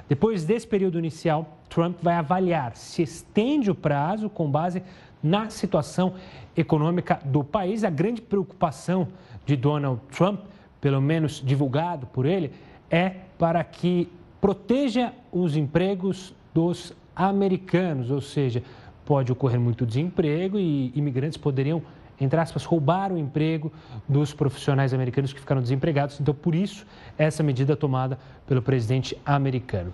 [0.09, 4.83] Depois desse período inicial, Trump vai avaliar se estende o prazo com base
[5.23, 6.15] na situação
[6.57, 7.85] econômica do país.
[7.85, 9.07] A grande preocupação
[9.45, 10.41] de Donald Trump,
[10.81, 12.51] pelo menos divulgado por ele,
[12.91, 14.09] é para que
[14.41, 18.61] proteja os empregos dos americanos, ou seja,
[19.05, 21.81] pode ocorrer muito desemprego e imigrantes poderiam,
[22.19, 23.71] entre aspas, roubar o emprego
[24.07, 26.19] dos profissionais americanos que ficaram desempregados.
[26.19, 26.85] Então, por isso,
[27.17, 29.93] essa medida tomada pelo presidente americano.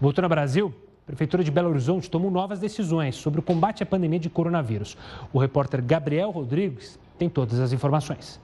[0.00, 3.86] Voltando ao Brasil, a Prefeitura de Belo Horizonte tomou novas decisões sobre o combate à
[3.86, 4.96] pandemia de coronavírus.
[5.32, 8.40] O repórter Gabriel Rodrigues tem todas as informações.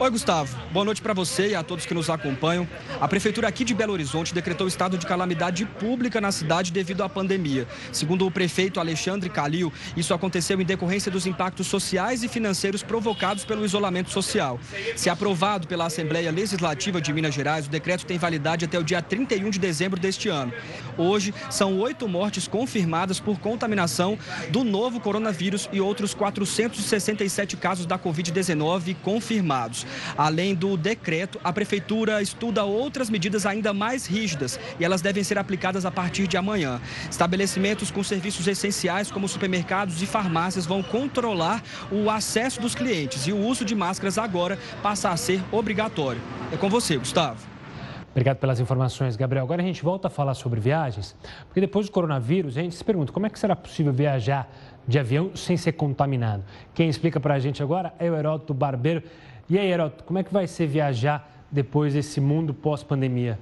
[0.00, 0.56] Oi, Gustavo.
[0.72, 2.66] Boa noite para você e a todos que nos acompanham.
[2.98, 7.08] A prefeitura aqui de Belo Horizonte decretou estado de calamidade pública na cidade devido à
[7.08, 7.68] pandemia.
[7.92, 13.44] Segundo o prefeito Alexandre Calil, isso aconteceu em decorrência dos impactos sociais e financeiros provocados
[13.44, 14.58] pelo isolamento social.
[14.96, 19.02] Se aprovado pela Assembleia Legislativa de Minas Gerais, o decreto tem validade até o dia
[19.02, 20.50] 31 de dezembro deste ano.
[20.96, 27.98] Hoje, são oito mortes confirmadas por contaminação do novo coronavírus e outros 467 casos da
[27.98, 29.89] Covid-19 confirmados.
[30.16, 35.38] Além do decreto, a Prefeitura estuda outras medidas ainda mais rígidas e elas devem ser
[35.38, 36.80] aplicadas a partir de amanhã.
[37.10, 43.32] Estabelecimentos com serviços essenciais, como supermercados e farmácias, vão controlar o acesso dos clientes e
[43.32, 46.20] o uso de máscaras agora passa a ser obrigatório.
[46.52, 47.50] É com você, Gustavo.
[48.10, 49.44] Obrigado pelas informações, Gabriel.
[49.44, 52.82] Agora a gente volta a falar sobre viagens, porque depois do coronavírus a gente se
[52.82, 54.50] pergunta como é que será possível viajar
[54.86, 56.42] de avião sem ser contaminado.
[56.74, 59.04] Quem explica para a gente agora é o Heródoto Barbeiro.
[59.50, 63.36] E aí, Heroto, como é que vai ser viajar depois desse mundo pós-pandemia?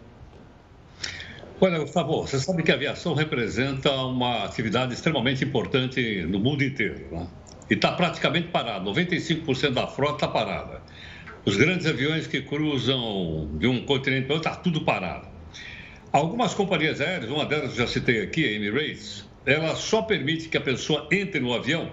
[1.61, 7.09] Olha, Gustavo, você sabe que a aviação representa uma atividade extremamente importante no mundo inteiro.
[7.13, 7.27] Né?
[7.69, 10.81] E está praticamente parado, 95% da frota está parada.
[11.45, 15.29] Os grandes aviões que cruzam de um continente para outro, está tudo parado.
[16.11, 20.57] Algumas companhias aéreas, uma delas eu já citei aqui, a Emirates, ela só permite que
[20.57, 21.93] a pessoa entre no avião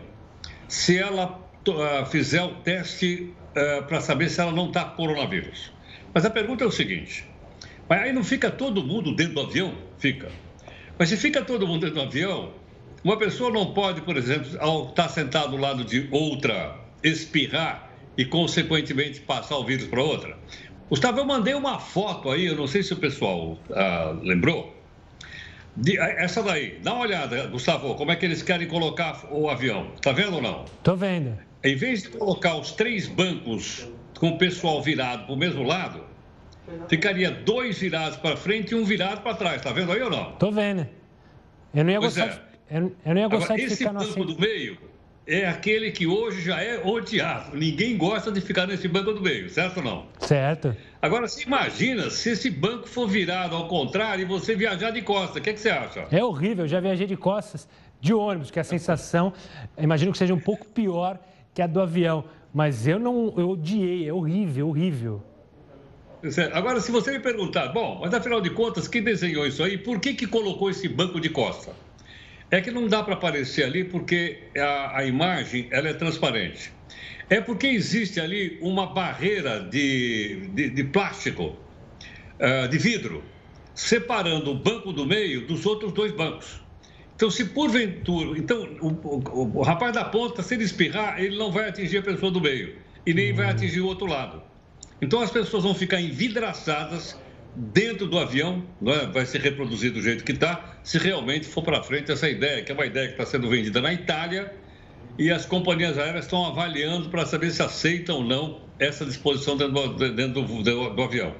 [0.69, 5.71] se ela uh, fizer o teste uh, para saber se ela não está com coronavírus.
[6.13, 7.25] Mas a pergunta é o seguinte:
[7.87, 9.73] mas aí não fica todo mundo dentro do avião?
[9.97, 10.31] Fica.
[10.97, 12.53] Mas se fica todo mundo dentro do avião,
[13.03, 18.25] uma pessoa não pode, por exemplo, ao estar sentado do lado de outra, espirrar e,
[18.25, 20.37] consequentemente, passar o vírus para outra?
[20.89, 24.73] Gustavo, eu mandei uma foto aí, eu não sei se o pessoal ah, lembrou.
[25.75, 29.91] De, essa daí, dá uma olhada, Gustavo, como é que eles querem colocar o avião.
[29.95, 30.63] Está vendo ou não?
[30.63, 33.87] Estou vendo em vez de colocar os três bancos
[34.19, 36.03] com o pessoal virado para o mesmo lado,
[36.87, 39.57] ficaria dois virados para frente e um virado para trás.
[39.57, 40.33] Está vendo aí ou não?
[40.33, 40.87] Estou vendo.
[41.73, 42.79] Eu não ia pois gostar, é.
[42.79, 44.77] de, eu, não ia gostar Agora, de ficar Esse banco do meio
[45.27, 47.57] é aquele que hoje já é odiado.
[47.57, 50.05] Ninguém gosta de ficar nesse banco do meio, certo ou não?
[50.19, 50.75] Certo.
[51.01, 55.37] Agora, você imagina se esse banco for virado ao contrário e você viajar de costas.
[55.37, 56.07] O que, é que você acha?
[56.11, 56.65] É horrível.
[56.65, 57.67] Eu já viajei de costas
[57.99, 59.33] de ônibus, que a sensação,
[59.77, 61.19] imagino que seja um pouco pior
[61.55, 62.25] que a do avião.
[62.53, 65.23] Mas eu não, eu odiei, é horrível, horrível.
[66.53, 69.77] Agora, se você me perguntar, bom, mas afinal de contas, quem desenhou isso aí?
[69.77, 71.73] Por que, que colocou esse banco de costa?
[72.49, 76.71] É que não dá para aparecer ali porque a, a, imagem ela é transparente.
[77.29, 81.55] É porque existe ali uma barreira de, de, de plástico,
[82.39, 83.23] uh, de vidro,
[83.73, 86.64] separando o banco do meio dos outros dois bancos.
[87.15, 88.37] Então, se porventura.
[88.37, 92.01] Então, o, o, o, rapaz da ponta, se ele espirrar, ele não vai atingir a
[92.01, 92.75] pessoa do meio
[93.05, 94.41] e nem vai atingir o outro lado.
[95.01, 97.17] Então, as pessoas vão ficar envidraçadas
[97.55, 99.05] dentro do avião, é?
[99.07, 102.71] vai se reproduzir do jeito que está, se realmente for para frente essa ideia, que
[102.71, 104.53] é uma ideia que está sendo vendida na Itália
[105.17, 109.73] e as companhias aéreas estão avaliando para saber se aceitam ou não essa disposição dentro,
[109.73, 111.33] do, dentro do, do, do avião.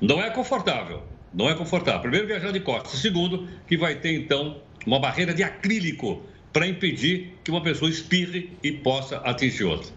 [0.00, 2.00] Não é confortável, não é confortável.
[2.00, 2.98] Primeiro, viajar de costas.
[2.98, 8.56] Segundo, que vai ter então uma barreira de acrílico para impedir que uma pessoa espirre
[8.62, 9.92] e possa atingir outra.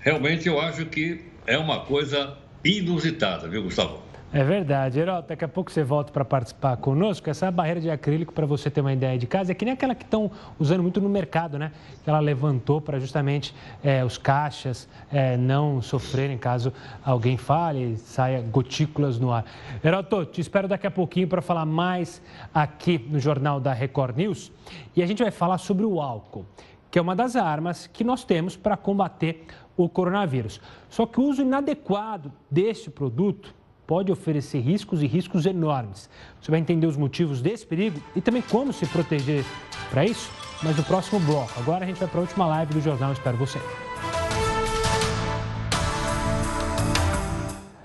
[0.00, 4.07] Realmente eu acho que é uma coisa inusitada, viu, Gustavo?
[4.30, 5.00] É verdade.
[5.00, 7.30] Herói, daqui a pouco você volta para participar conosco.
[7.30, 9.94] Essa barreira de acrílico, para você ter uma ideia de casa, é que nem aquela
[9.94, 11.72] que estão usando muito no mercado, né?
[12.04, 18.42] Que ela levantou para justamente é, os caixas é, não sofrerem caso alguém fale saia
[18.42, 19.46] gotículas no ar.
[19.82, 22.20] Heroto, te espero daqui a pouquinho para falar mais
[22.52, 24.52] aqui no Jornal da Record News.
[24.94, 26.44] E a gente vai falar sobre o álcool,
[26.90, 30.60] que é uma das armas que nós temos para combater o coronavírus.
[30.90, 33.56] Só que o uso inadequado deste produto
[33.88, 36.10] pode oferecer riscos e riscos enormes.
[36.42, 39.42] Você vai entender os motivos desse perigo e também como se proteger
[39.88, 40.30] para isso,
[40.62, 41.58] mas no próximo bloco.
[41.58, 43.12] Agora a gente vai para a última live do jornal.
[43.12, 43.58] Espero você.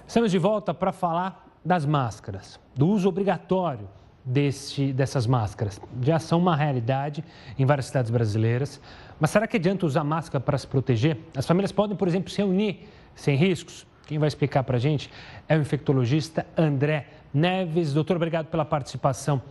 [0.06, 3.88] Estamos de volta para falar das máscaras, do uso obrigatório
[4.26, 5.80] desse, dessas máscaras?
[6.01, 7.24] Já são uma realidade
[7.58, 8.82] em várias cidades brasileiras.
[9.22, 11.18] Mas será que adianta usar máscara para se proteger?
[11.34, 13.88] As famílias podem, por exemplo, se reunir sem riscos?
[14.06, 15.10] Quem vai explicar para a gente
[15.47, 17.93] é o infectologista André Neves.
[17.93, 19.41] Doutor, obrigado pela participação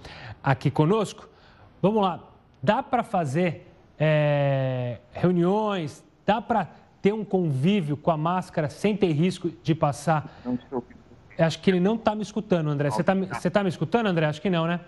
[0.42, 1.28] aqui conosco.
[1.80, 2.20] Vamos lá,
[2.62, 3.66] dá para fazer
[3.98, 6.68] é, reuniões, dá para
[7.00, 10.30] ter um convívio com a máscara sem ter risco de passar?
[10.44, 10.84] Não estou
[11.38, 12.90] Acho que ele não está me escutando, André.
[12.90, 13.14] Você está
[13.50, 14.26] tá me escutando, André?
[14.26, 14.80] Acho que não, né?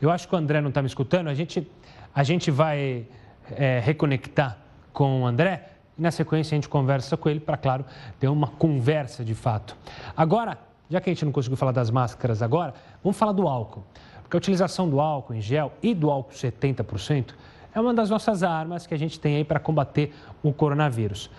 [0.00, 1.28] Eu acho que o André não está me escutando.
[1.28, 1.70] A gente,
[2.14, 3.06] a gente vai
[3.50, 4.58] é, reconectar
[4.92, 7.84] com o André e na sequência a gente conversa com ele para, claro,
[8.18, 9.76] ter uma conversa de fato.
[10.16, 13.82] Agora, já que a gente não conseguiu falar das máscaras agora, vamos falar do álcool.
[14.22, 17.34] Porque a utilização do álcool em gel e do álcool 70%
[17.74, 21.30] é uma das nossas armas que a gente tem aí para combater o coronavírus.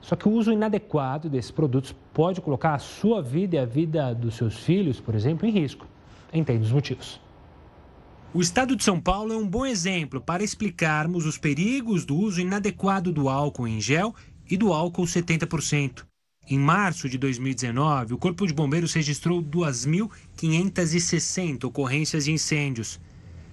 [0.00, 4.14] Só que o uso inadequado desses produtos pode colocar a sua vida e a vida
[4.14, 5.86] dos seus filhos, por exemplo, em risco.
[6.32, 7.20] Entende os motivos.
[8.36, 12.38] O estado de São Paulo é um bom exemplo para explicarmos os perigos do uso
[12.38, 14.14] inadequado do álcool em gel
[14.46, 16.04] e do álcool 70%.
[16.46, 23.00] Em março de 2019, o Corpo de Bombeiros registrou 2.560 ocorrências de incêndios.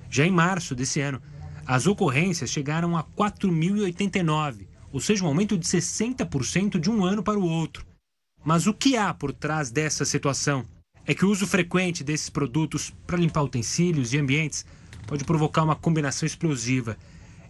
[0.09, 1.21] Já em março desse ano,
[1.65, 7.39] as ocorrências chegaram a 4.089, ou seja, um aumento de 60% de um ano para
[7.39, 7.85] o outro.
[8.43, 10.65] Mas o que há por trás dessa situação?
[11.05, 14.65] É que o uso frequente desses produtos para limpar utensílios e ambientes
[15.05, 16.97] pode provocar uma combinação explosiva.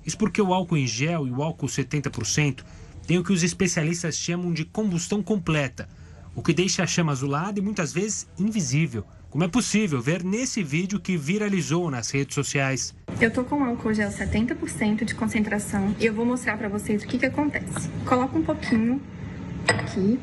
[0.06, 2.64] Isso porque o álcool em gel e o álcool 70%
[3.06, 5.88] têm o que os especialistas chamam de combustão completa,
[6.36, 10.64] o que deixa a chama azulada e muitas vezes invisível, como é possível ver nesse
[10.64, 12.94] vídeo que viralizou nas redes sociais.
[13.22, 17.08] Eu tô com álcool gel 70% de concentração e eu vou mostrar para vocês o
[17.08, 17.88] que que acontece.
[18.06, 19.00] Coloco um pouquinho
[19.68, 20.20] aqui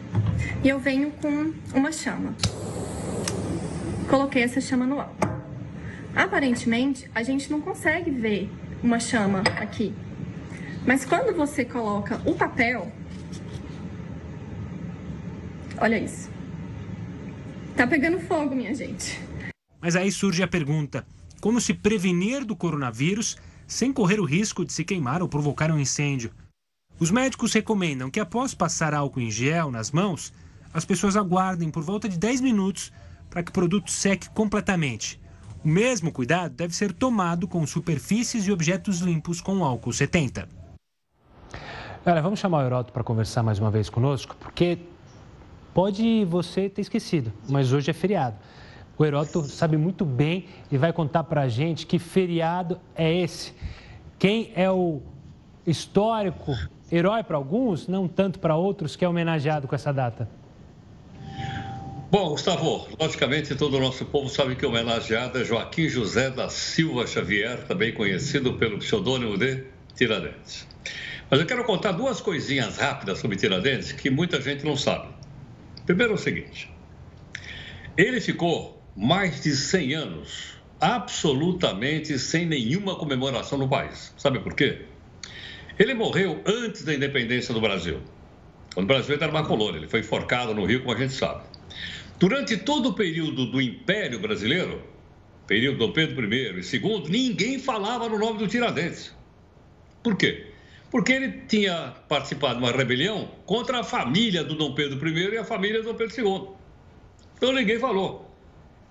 [0.65, 2.35] e eu venho com uma chama.
[4.11, 5.29] Coloquei essa chama no álcool.
[6.17, 8.51] Aparentemente, a gente não consegue ver
[8.83, 9.95] uma chama aqui,
[10.85, 12.91] mas quando você coloca o papel,
[15.79, 16.29] olha isso.
[17.77, 19.21] Tá pegando fogo, minha gente.
[19.81, 21.07] Mas aí surge a pergunta:
[21.41, 25.79] como se prevenir do coronavírus sem correr o risco de se queimar ou provocar um
[25.79, 26.33] incêndio?
[26.99, 30.33] Os médicos recomendam que após passar álcool em gel nas mãos,
[30.75, 32.93] as pessoas aguardem por volta de 10 minutos
[33.31, 35.21] para que o produto seque completamente.
[35.65, 40.49] O mesmo cuidado deve ser tomado com superfícies e objetos limpos com álcool 70.
[42.05, 44.79] Olha, vamos chamar o Heroto para conversar mais uma vez conosco, porque
[45.73, 48.37] pode você ter esquecido, mas hoje é feriado.
[48.97, 53.55] O Heroto sabe muito bem e vai contar para a gente que feriado é esse.
[54.19, 55.01] Quem é o
[55.67, 56.53] histórico
[56.91, 60.29] herói para alguns, não tanto para outros, que é homenageado com essa data?
[62.11, 66.49] Bom, Gustavo, logicamente todo o nosso povo sabe que o homenageado é Joaquim José da
[66.49, 69.63] Silva Xavier, também conhecido pelo pseudônimo de
[69.95, 70.67] Tiradentes.
[71.31, 75.07] Mas eu quero contar duas coisinhas rápidas sobre Tiradentes que muita gente não sabe.
[75.87, 76.69] Primeiro é o seguinte:
[77.97, 84.13] ele ficou mais de 100 anos absolutamente sem nenhuma comemoração no país.
[84.19, 84.85] Sabe por quê?
[85.79, 88.01] Ele morreu antes da independência do Brasil.
[88.75, 91.50] Quando o Brasil era uma colônia, ele foi enforcado no Rio, como a gente sabe.
[92.21, 94.81] Durante todo o período do Império Brasileiro,
[95.49, 99.13] período do Pedro I e II, ninguém falava no nome do Tiradentes.
[100.05, 100.51] Por quê?
[100.91, 105.39] porque ele tinha participado de uma rebelião contra a família do Dom Pedro I e
[105.39, 106.49] a família do Dom Pedro II.
[107.37, 108.29] Então ninguém falou.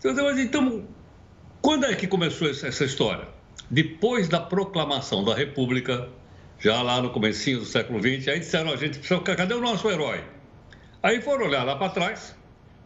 [0.04, 0.88] Então,
[1.62, 3.28] quando é que começou essa história?
[3.70, 6.08] Depois da proclamação da República,
[6.58, 9.00] já lá no comecinho do século XX, aí disseram a gente,
[9.36, 10.24] cadê o nosso herói?
[11.04, 12.36] Aí foram olhar lá para trás,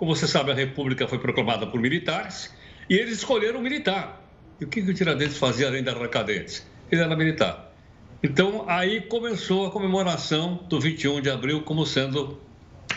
[0.03, 2.53] como você sabe, a República foi proclamada por militares,
[2.89, 4.21] e eles escolheram um militar.
[4.59, 6.67] E o que, o Tiradentes fazia além da arrecadentes?
[6.91, 7.73] Ele era militar.
[8.21, 12.37] Então, aí começou a comemoração do 21 de abril como sendo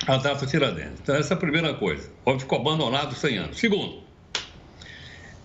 [0.05, 0.99] a data Tiradentes.
[1.01, 2.11] Então, essa é a primeira coisa.
[2.25, 3.59] O homem ficou abandonado 100 anos.
[3.59, 4.03] Segundo,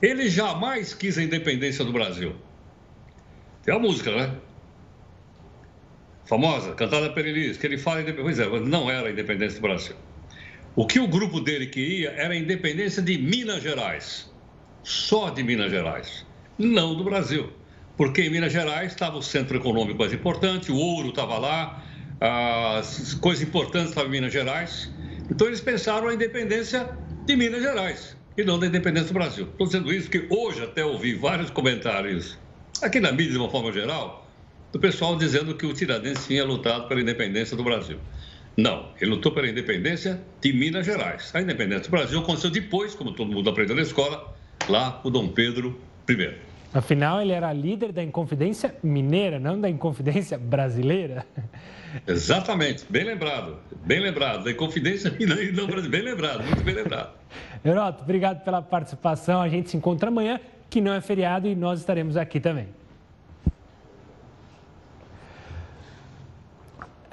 [0.02, 2.36] ele jamais quis a independência do Brasil.
[3.64, 4.36] Tem a música, né?
[6.26, 8.50] Famosa, cantada por Elis, que ele fala independência.
[8.50, 9.96] Pois é, não era a independência do Brasil.
[10.76, 14.30] O que o grupo dele queria era a independência de Minas Gerais.
[14.84, 16.26] Só de Minas Gerais.
[16.58, 17.62] Não do Brasil
[18.02, 21.84] porque em Minas Gerais estava o centro econômico mais importante, o ouro estava lá,
[22.20, 24.92] as coisas importantes estavam em Minas Gerais.
[25.30, 26.90] Então eles pensaram a independência
[27.28, 29.46] de Minas Gerais e não da independência do Brasil.
[29.46, 32.40] Estou dizendo isso porque hoje até ouvi vários comentários,
[32.82, 34.28] aqui na mídia de uma forma geral,
[34.72, 38.00] do pessoal dizendo que o Tiradentes tinha lutado pela independência do Brasil.
[38.58, 41.34] Não, ele lutou pela independência de Minas Gerais.
[41.34, 44.34] A independência do Brasil aconteceu depois, como todo mundo aprendeu na escola,
[44.68, 45.80] lá o Dom Pedro
[46.10, 46.36] I.
[46.74, 51.26] Afinal, ele era líder da Inconfidência Mineira, não da Inconfidência Brasileira.
[52.08, 54.46] Exatamente, bem lembrado, bem lembrado.
[54.46, 57.12] Da Inconfidência Mineira e não Brasileira, bem lembrado, muito bem lembrado.
[57.64, 59.42] Heroto, obrigado pela participação.
[59.42, 60.40] A gente se encontra amanhã,
[60.70, 62.68] que não é feriado, e nós estaremos aqui também.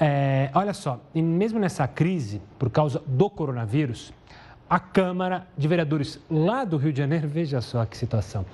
[0.01, 4.13] É, olha só, e mesmo nessa crise, por causa do coronavírus,
[4.71, 8.47] a Câmara de Vereadores lá do Rio de Janeiro, veja só que situação,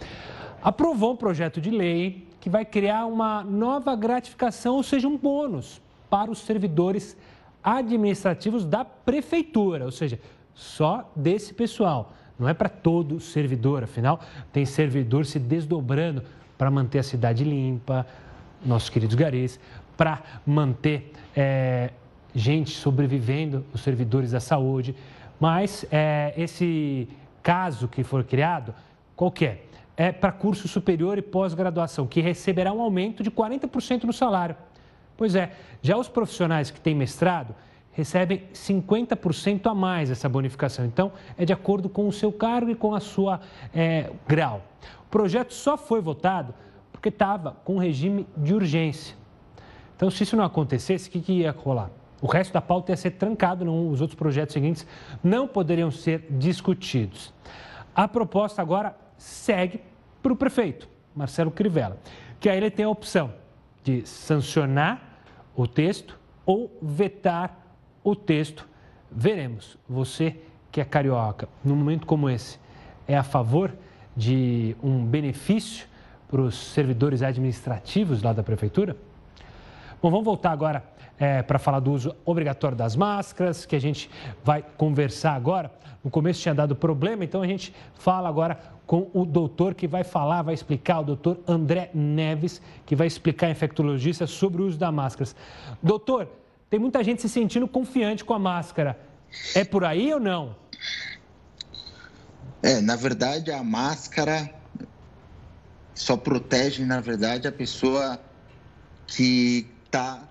[0.63, 5.83] aprovou um projeto de lei que vai criar uma nova gratificação, ou seja, um bônus
[6.09, 7.17] para os servidores
[7.63, 10.19] administrativos da prefeitura, ou seja,
[10.55, 12.13] só desse pessoal.
[12.39, 14.21] Não é para todo servidor, afinal,
[14.53, 16.23] tem servidor se desdobrando
[16.57, 18.07] para manter a cidade limpa,
[18.65, 19.61] nossos queridos garis,
[19.97, 21.91] para manter é,
[22.35, 24.95] gente sobrevivendo, os servidores da saúde.
[25.39, 27.09] Mas é, esse
[27.43, 28.75] caso que for criado,
[29.15, 29.63] qual que é?
[29.97, 34.57] É para curso superior e pós-graduação, que receberá um aumento de 40% no salário.
[35.17, 37.55] Pois é, já os profissionais que têm mestrado
[37.93, 40.85] recebem 50% a mais essa bonificação.
[40.85, 43.41] Então, é de acordo com o seu cargo e com a sua
[43.73, 44.63] é, grau.
[45.07, 46.53] O projeto só foi votado
[46.91, 49.17] porque estava com regime de urgência.
[50.05, 51.89] Então, se isso não acontecesse, o que, que ia rolar?
[52.21, 54.87] O resto da pauta ia ser trancado, não, os outros projetos seguintes
[55.23, 57.33] não poderiam ser discutidos.
[57.95, 59.81] A proposta agora segue
[60.23, 60.87] para o prefeito,
[61.17, 61.97] Marcelo Crivella,
[62.39, 63.33] que aí ele tem a opção
[63.83, 65.23] de sancionar
[65.57, 67.59] o texto ou vetar
[68.03, 68.69] o texto.
[69.11, 69.79] Veremos.
[69.89, 70.37] Você
[70.71, 72.59] que é carioca, num momento como esse,
[73.09, 73.73] é a favor
[74.15, 75.87] de um benefício
[76.29, 78.99] para os servidores administrativos lá da prefeitura?
[80.05, 80.85] Bom, vamos voltar agora
[81.19, 84.11] é, para falar do uso obrigatório das máscaras, que a gente
[84.45, 85.73] vai conversar agora.
[86.05, 90.05] No começo tinha dado problema, então a gente fala agora com o doutor que vai
[90.05, 94.93] falar, vai explicar, o doutor André Neves, que vai explicar, infectologista, sobre o uso das
[94.93, 95.35] máscaras.
[95.83, 96.29] Doutor,
[96.69, 98.99] tem muita gente se sentindo confiante com a máscara.
[99.55, 100.55] É por aí ou não?
[102.63, 104.51] É, na verdade, a máscara
[105.95, 108.21] só protege, na verdade, a pessoa
[109.07, 110.29] que está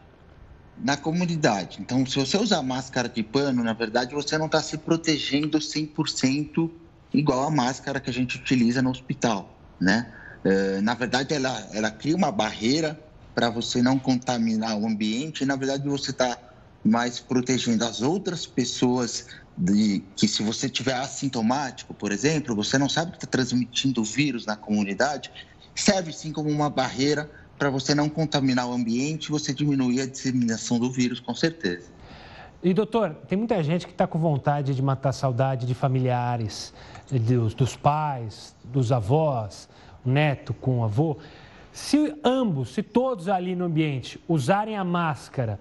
[0.75, 1.77] na comunidade.
[1.79, 6.69] Então, se você usar máscara de pano, na verdade, você não está se protegendo 100%
[7.13, 10.13] igual a máscara que a gente utiliza no hospital, né?
[10.43, 12.99] Eh, na verdade, ela, ela cria uma barreira
[13.33, 16.37] para você não contaminar o ambiente e, na verdade, você está
[16.83, 22.89] mais protegendo as outras pessoas de que se você tiver assintomático, por exemplo, você não
[22.89, 25.31] sabe que está transmitindo o vírus na comunidade,
[25.75, 27.31] serve sim como uma barreira
[27.63, 31.89] para você não contaminar o ambiente, você diminuir a disseminação do vírus, com certeza.
[32.61, 36.73] E doutor, tem muita gente que está com vontade de matar saudade de familiares,
[37.09, 39.69] dos, dos pais, dos avós,
[40.03, 41.15] neto com avô.
[41.71, 45.57] Se ambos, se todos ali no ambiente usarem a máscara,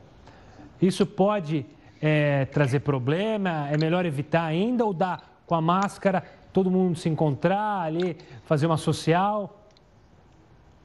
[0.81, 1.65] isso pode
[2.01, 3.69] é, trazer problema?
[3.71, 8.67] É melhor evitar ainda ou dá com a máscara todo mundo se encontrar ali, fazer
[8.67, 9.62] uma social?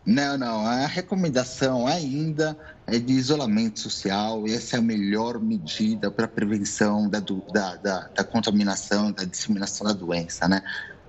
[0.07, 0.65] Não, não.
[0.65, 4.47] A recomendação ainda é de isolamento social.
[4.47, 9.85] Essa é a melhor medida para a prevenção da, da, da, da, contaminação, da disseminação
[9.85, 10.63] da doença, né?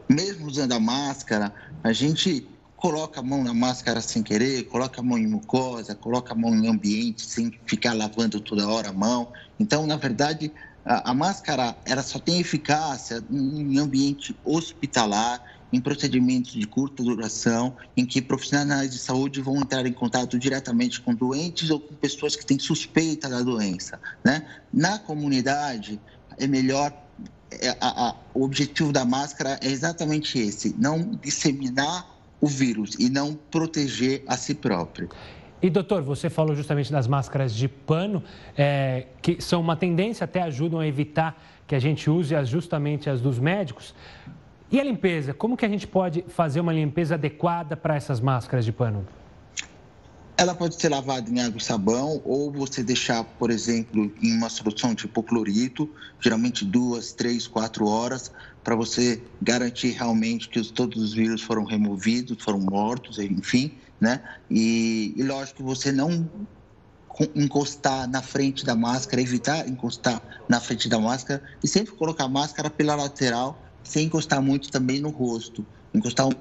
[0.08, 2.44] Mesmo usando a máscara, a gente
[2.76, 6.52] coloca a mão na máscara sem querer, coloca a mão em mucosa, coloca a mão
[6.52, 9.32] em ambiente sem ficar lavando toda hora a mão.
[9.60, 10.50] Então, na verdade,
[10.84, 15.40] a, a máscara ela só tem eficácia em ambiente hospitalar
[15.72, 21.00] em procedimentos de curta duração, em que profissionais de saúde vão entrar em contato diretamente
[21.00, 24.00] com doentes ou com pessoas que têm suspeita da doença.
[24.24, 24.46] Né?
[24.72, 26.00] Na comunidade,
[26.38, 26.92] é melhor.
[27.50, 32.06] É, a, a, o objetivo da máscara é exatamente esse: não disseminar
[32.40, 35.08] o vírus e não proteger a si próprio.
[35.60, 38.22] E doutor, você falou justamente das máscaras de pano,
[38.56, 43.10] é, que são uma tendência, até ajudam a evitar que a gente use as, justamente
[43.10, 43.94] as dos médicos.
[44.70, 45.32] E a limpeza?
[45.32, 49.06] Como que a gente pode fazer uma limpeza adequada para essas máscaras de pano?
[50.36, 54.48] Ela pode ser lavada em água e sabão ou você deixar, por exemplo, em uma
[54.48, 55.90] solução tipo clorito,
[56.20, 58.30] geralmente duas, três, quatro horas,
[58.62, 64.22] para você garantir realmente que todos os vírus foram removidos, foram mortos, enfim, né?
[64.50, 66.28] E, e lógico, você não
[67.34, 72.28] encostar na frente da máscara, evitar encostar na frente da máscara e sempre colocar a
[72.28, 75.64] máscara pela lateral sem encostar muito também no rosto,
[75.94, 76.34] encostar o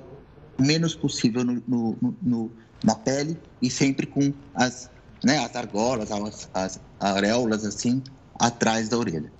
[0.59, 2.51] menos possível no, no, no,
[2.83, 4.89] na pele e sempre com as,
[5.23, 8.01] né, as argolas, as, as areolas assim,
[8.39, 9.31] atrás da orelha.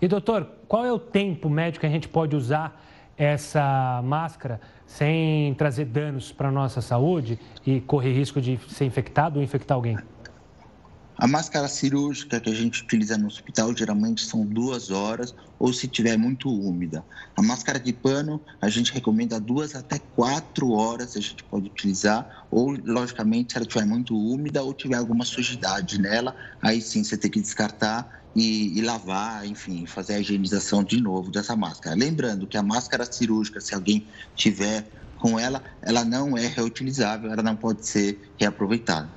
[0.00, 2.82] E doutor, qual é o tempo médio que a gente pode usar
[3.16, 9.38] essa máscara sem trazer danos para a nossa saúde e correr risco de ser infectado
[9.38, 9.96] ou infectar alguém?
[11.18, 15.88] A máscara cirúrgica que a gente utiliza no hospital geralmente são duas horas ou se
[15.88, 17.02] tiver muito úmida.
[17.34, 22.46] A máscara de pano a gente recomenda duas até quatro horas a gente pode utilizar
[22.50, 27.16] ou logicamente se ela estiver muito úmida ou tiver alguma sujidade nela, aí sim você
[27.16, 31.96] tem que descartar e, e, lavar, enfim, fazer a higienização de novo dessa máscara.
[31.96, 37.42] Lembrando que a máscara cirúrgica, se alguém tiver com ela, ela não é reutilizável, ela
[37.42, 39.10] não pode ser reaproveitada.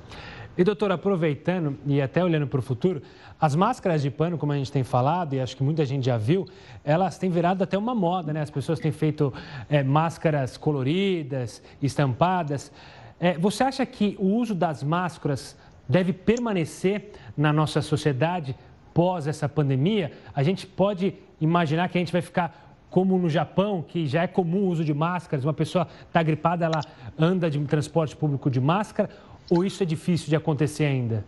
[0.58, 3.02] E, doutor, aproveitando e até olhando para o futuro,
[3.40, 6.18] as máscaras de pano, como a gente tem falado, e acho que muita gente já
[6.18, 6.46] viu,
[6.84, 8.42] elas têm virado até uma moda, né?
[8.42, 9.32] As pessoas têm feito
[9.68, 12.70] é, máscaras coloridas, estampadas.
[13.18, 15.56] É, você acha que o uso das máscaras
[15.88, 18.54] deve permanecer na nossa sociedade
[18.92, 20.12] pós essa pandemia?
[20.34, 24.26] A gente pode imaginar que a gente vai ficar como no Japão, que já é
[24.26, 26.80] comum o uso de máscaras, uma pessoa está gripada, ela
[27.16, 29.08] anda de transporte público de máscara,
[29.48, 31.24] ou isso é difícil de acontecer ainda?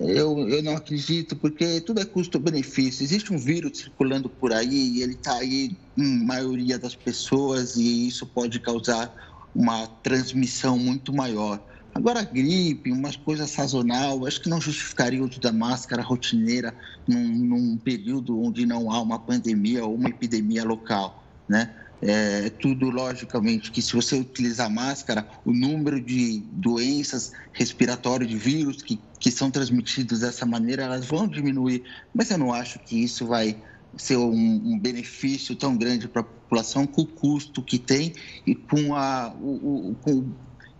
[0.00, 3.02] Eu, eu não acredito, porque tudo é custo-benefício.
[3.02, 8.06] Existe um vírus circulando por aí e ele está aí em maioria das pessoas e
[8.06, 9.12] isso pode causar
[9.54, 11.60] uma transmissão muito maior.
[11.94, 16.74] Agora, gripe, umas coisas sazonal, acho que não justificaria o uso da máscara rotineira
[17.06, 21.72] num, num período onde não há uma pandemia ou uma epidemia local, né?
[22.06, 28.82] É, tudo logicamente que se você utilizar máscara, o número de doenças respiratórias, de vírus
[28.82, 31.82] que, que são transmitidos dessa maneira, elas vão diminuir.
[32.12, 33.56] Mas eu não acho que isso vai
[33.96, 38.12] ser um, um benefício tão grande para a população com o custo que tem
[38.46, 40.34] e com, a, o, o, com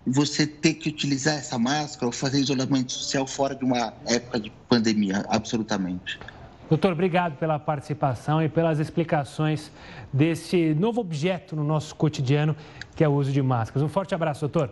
[0.06, 4.50] você ter que utilizar essa máscara ou fazer isolamento social fora de uma época de
[4.68, 6.20] pandemia, absolutamente.
[6.68, 9.70] Doutor, obrigado pela participação e pelas explicações
[10.12, 12.56] desse novo objeto no nosso cotidiano,
[12.96, 13.82] que é o uso de máscaras.
[13.82, 14.70] Um forte abraço, doutor.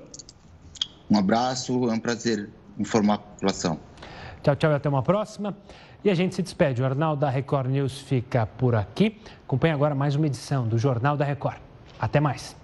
[1.11, 3.79] Um abraço, é um prazer informar a população.
[4.43, 5.57] Tchau, tchau e até uma próxima.
[6.03, 6.81] E a gente se despede.
[6.81, 9.21] O Jornal da Record News fica por aqui.
[9.45, 11.59] Acompanhe agora mais uma edição do Jornal da Record.
[12.01, 12.62] Até mais.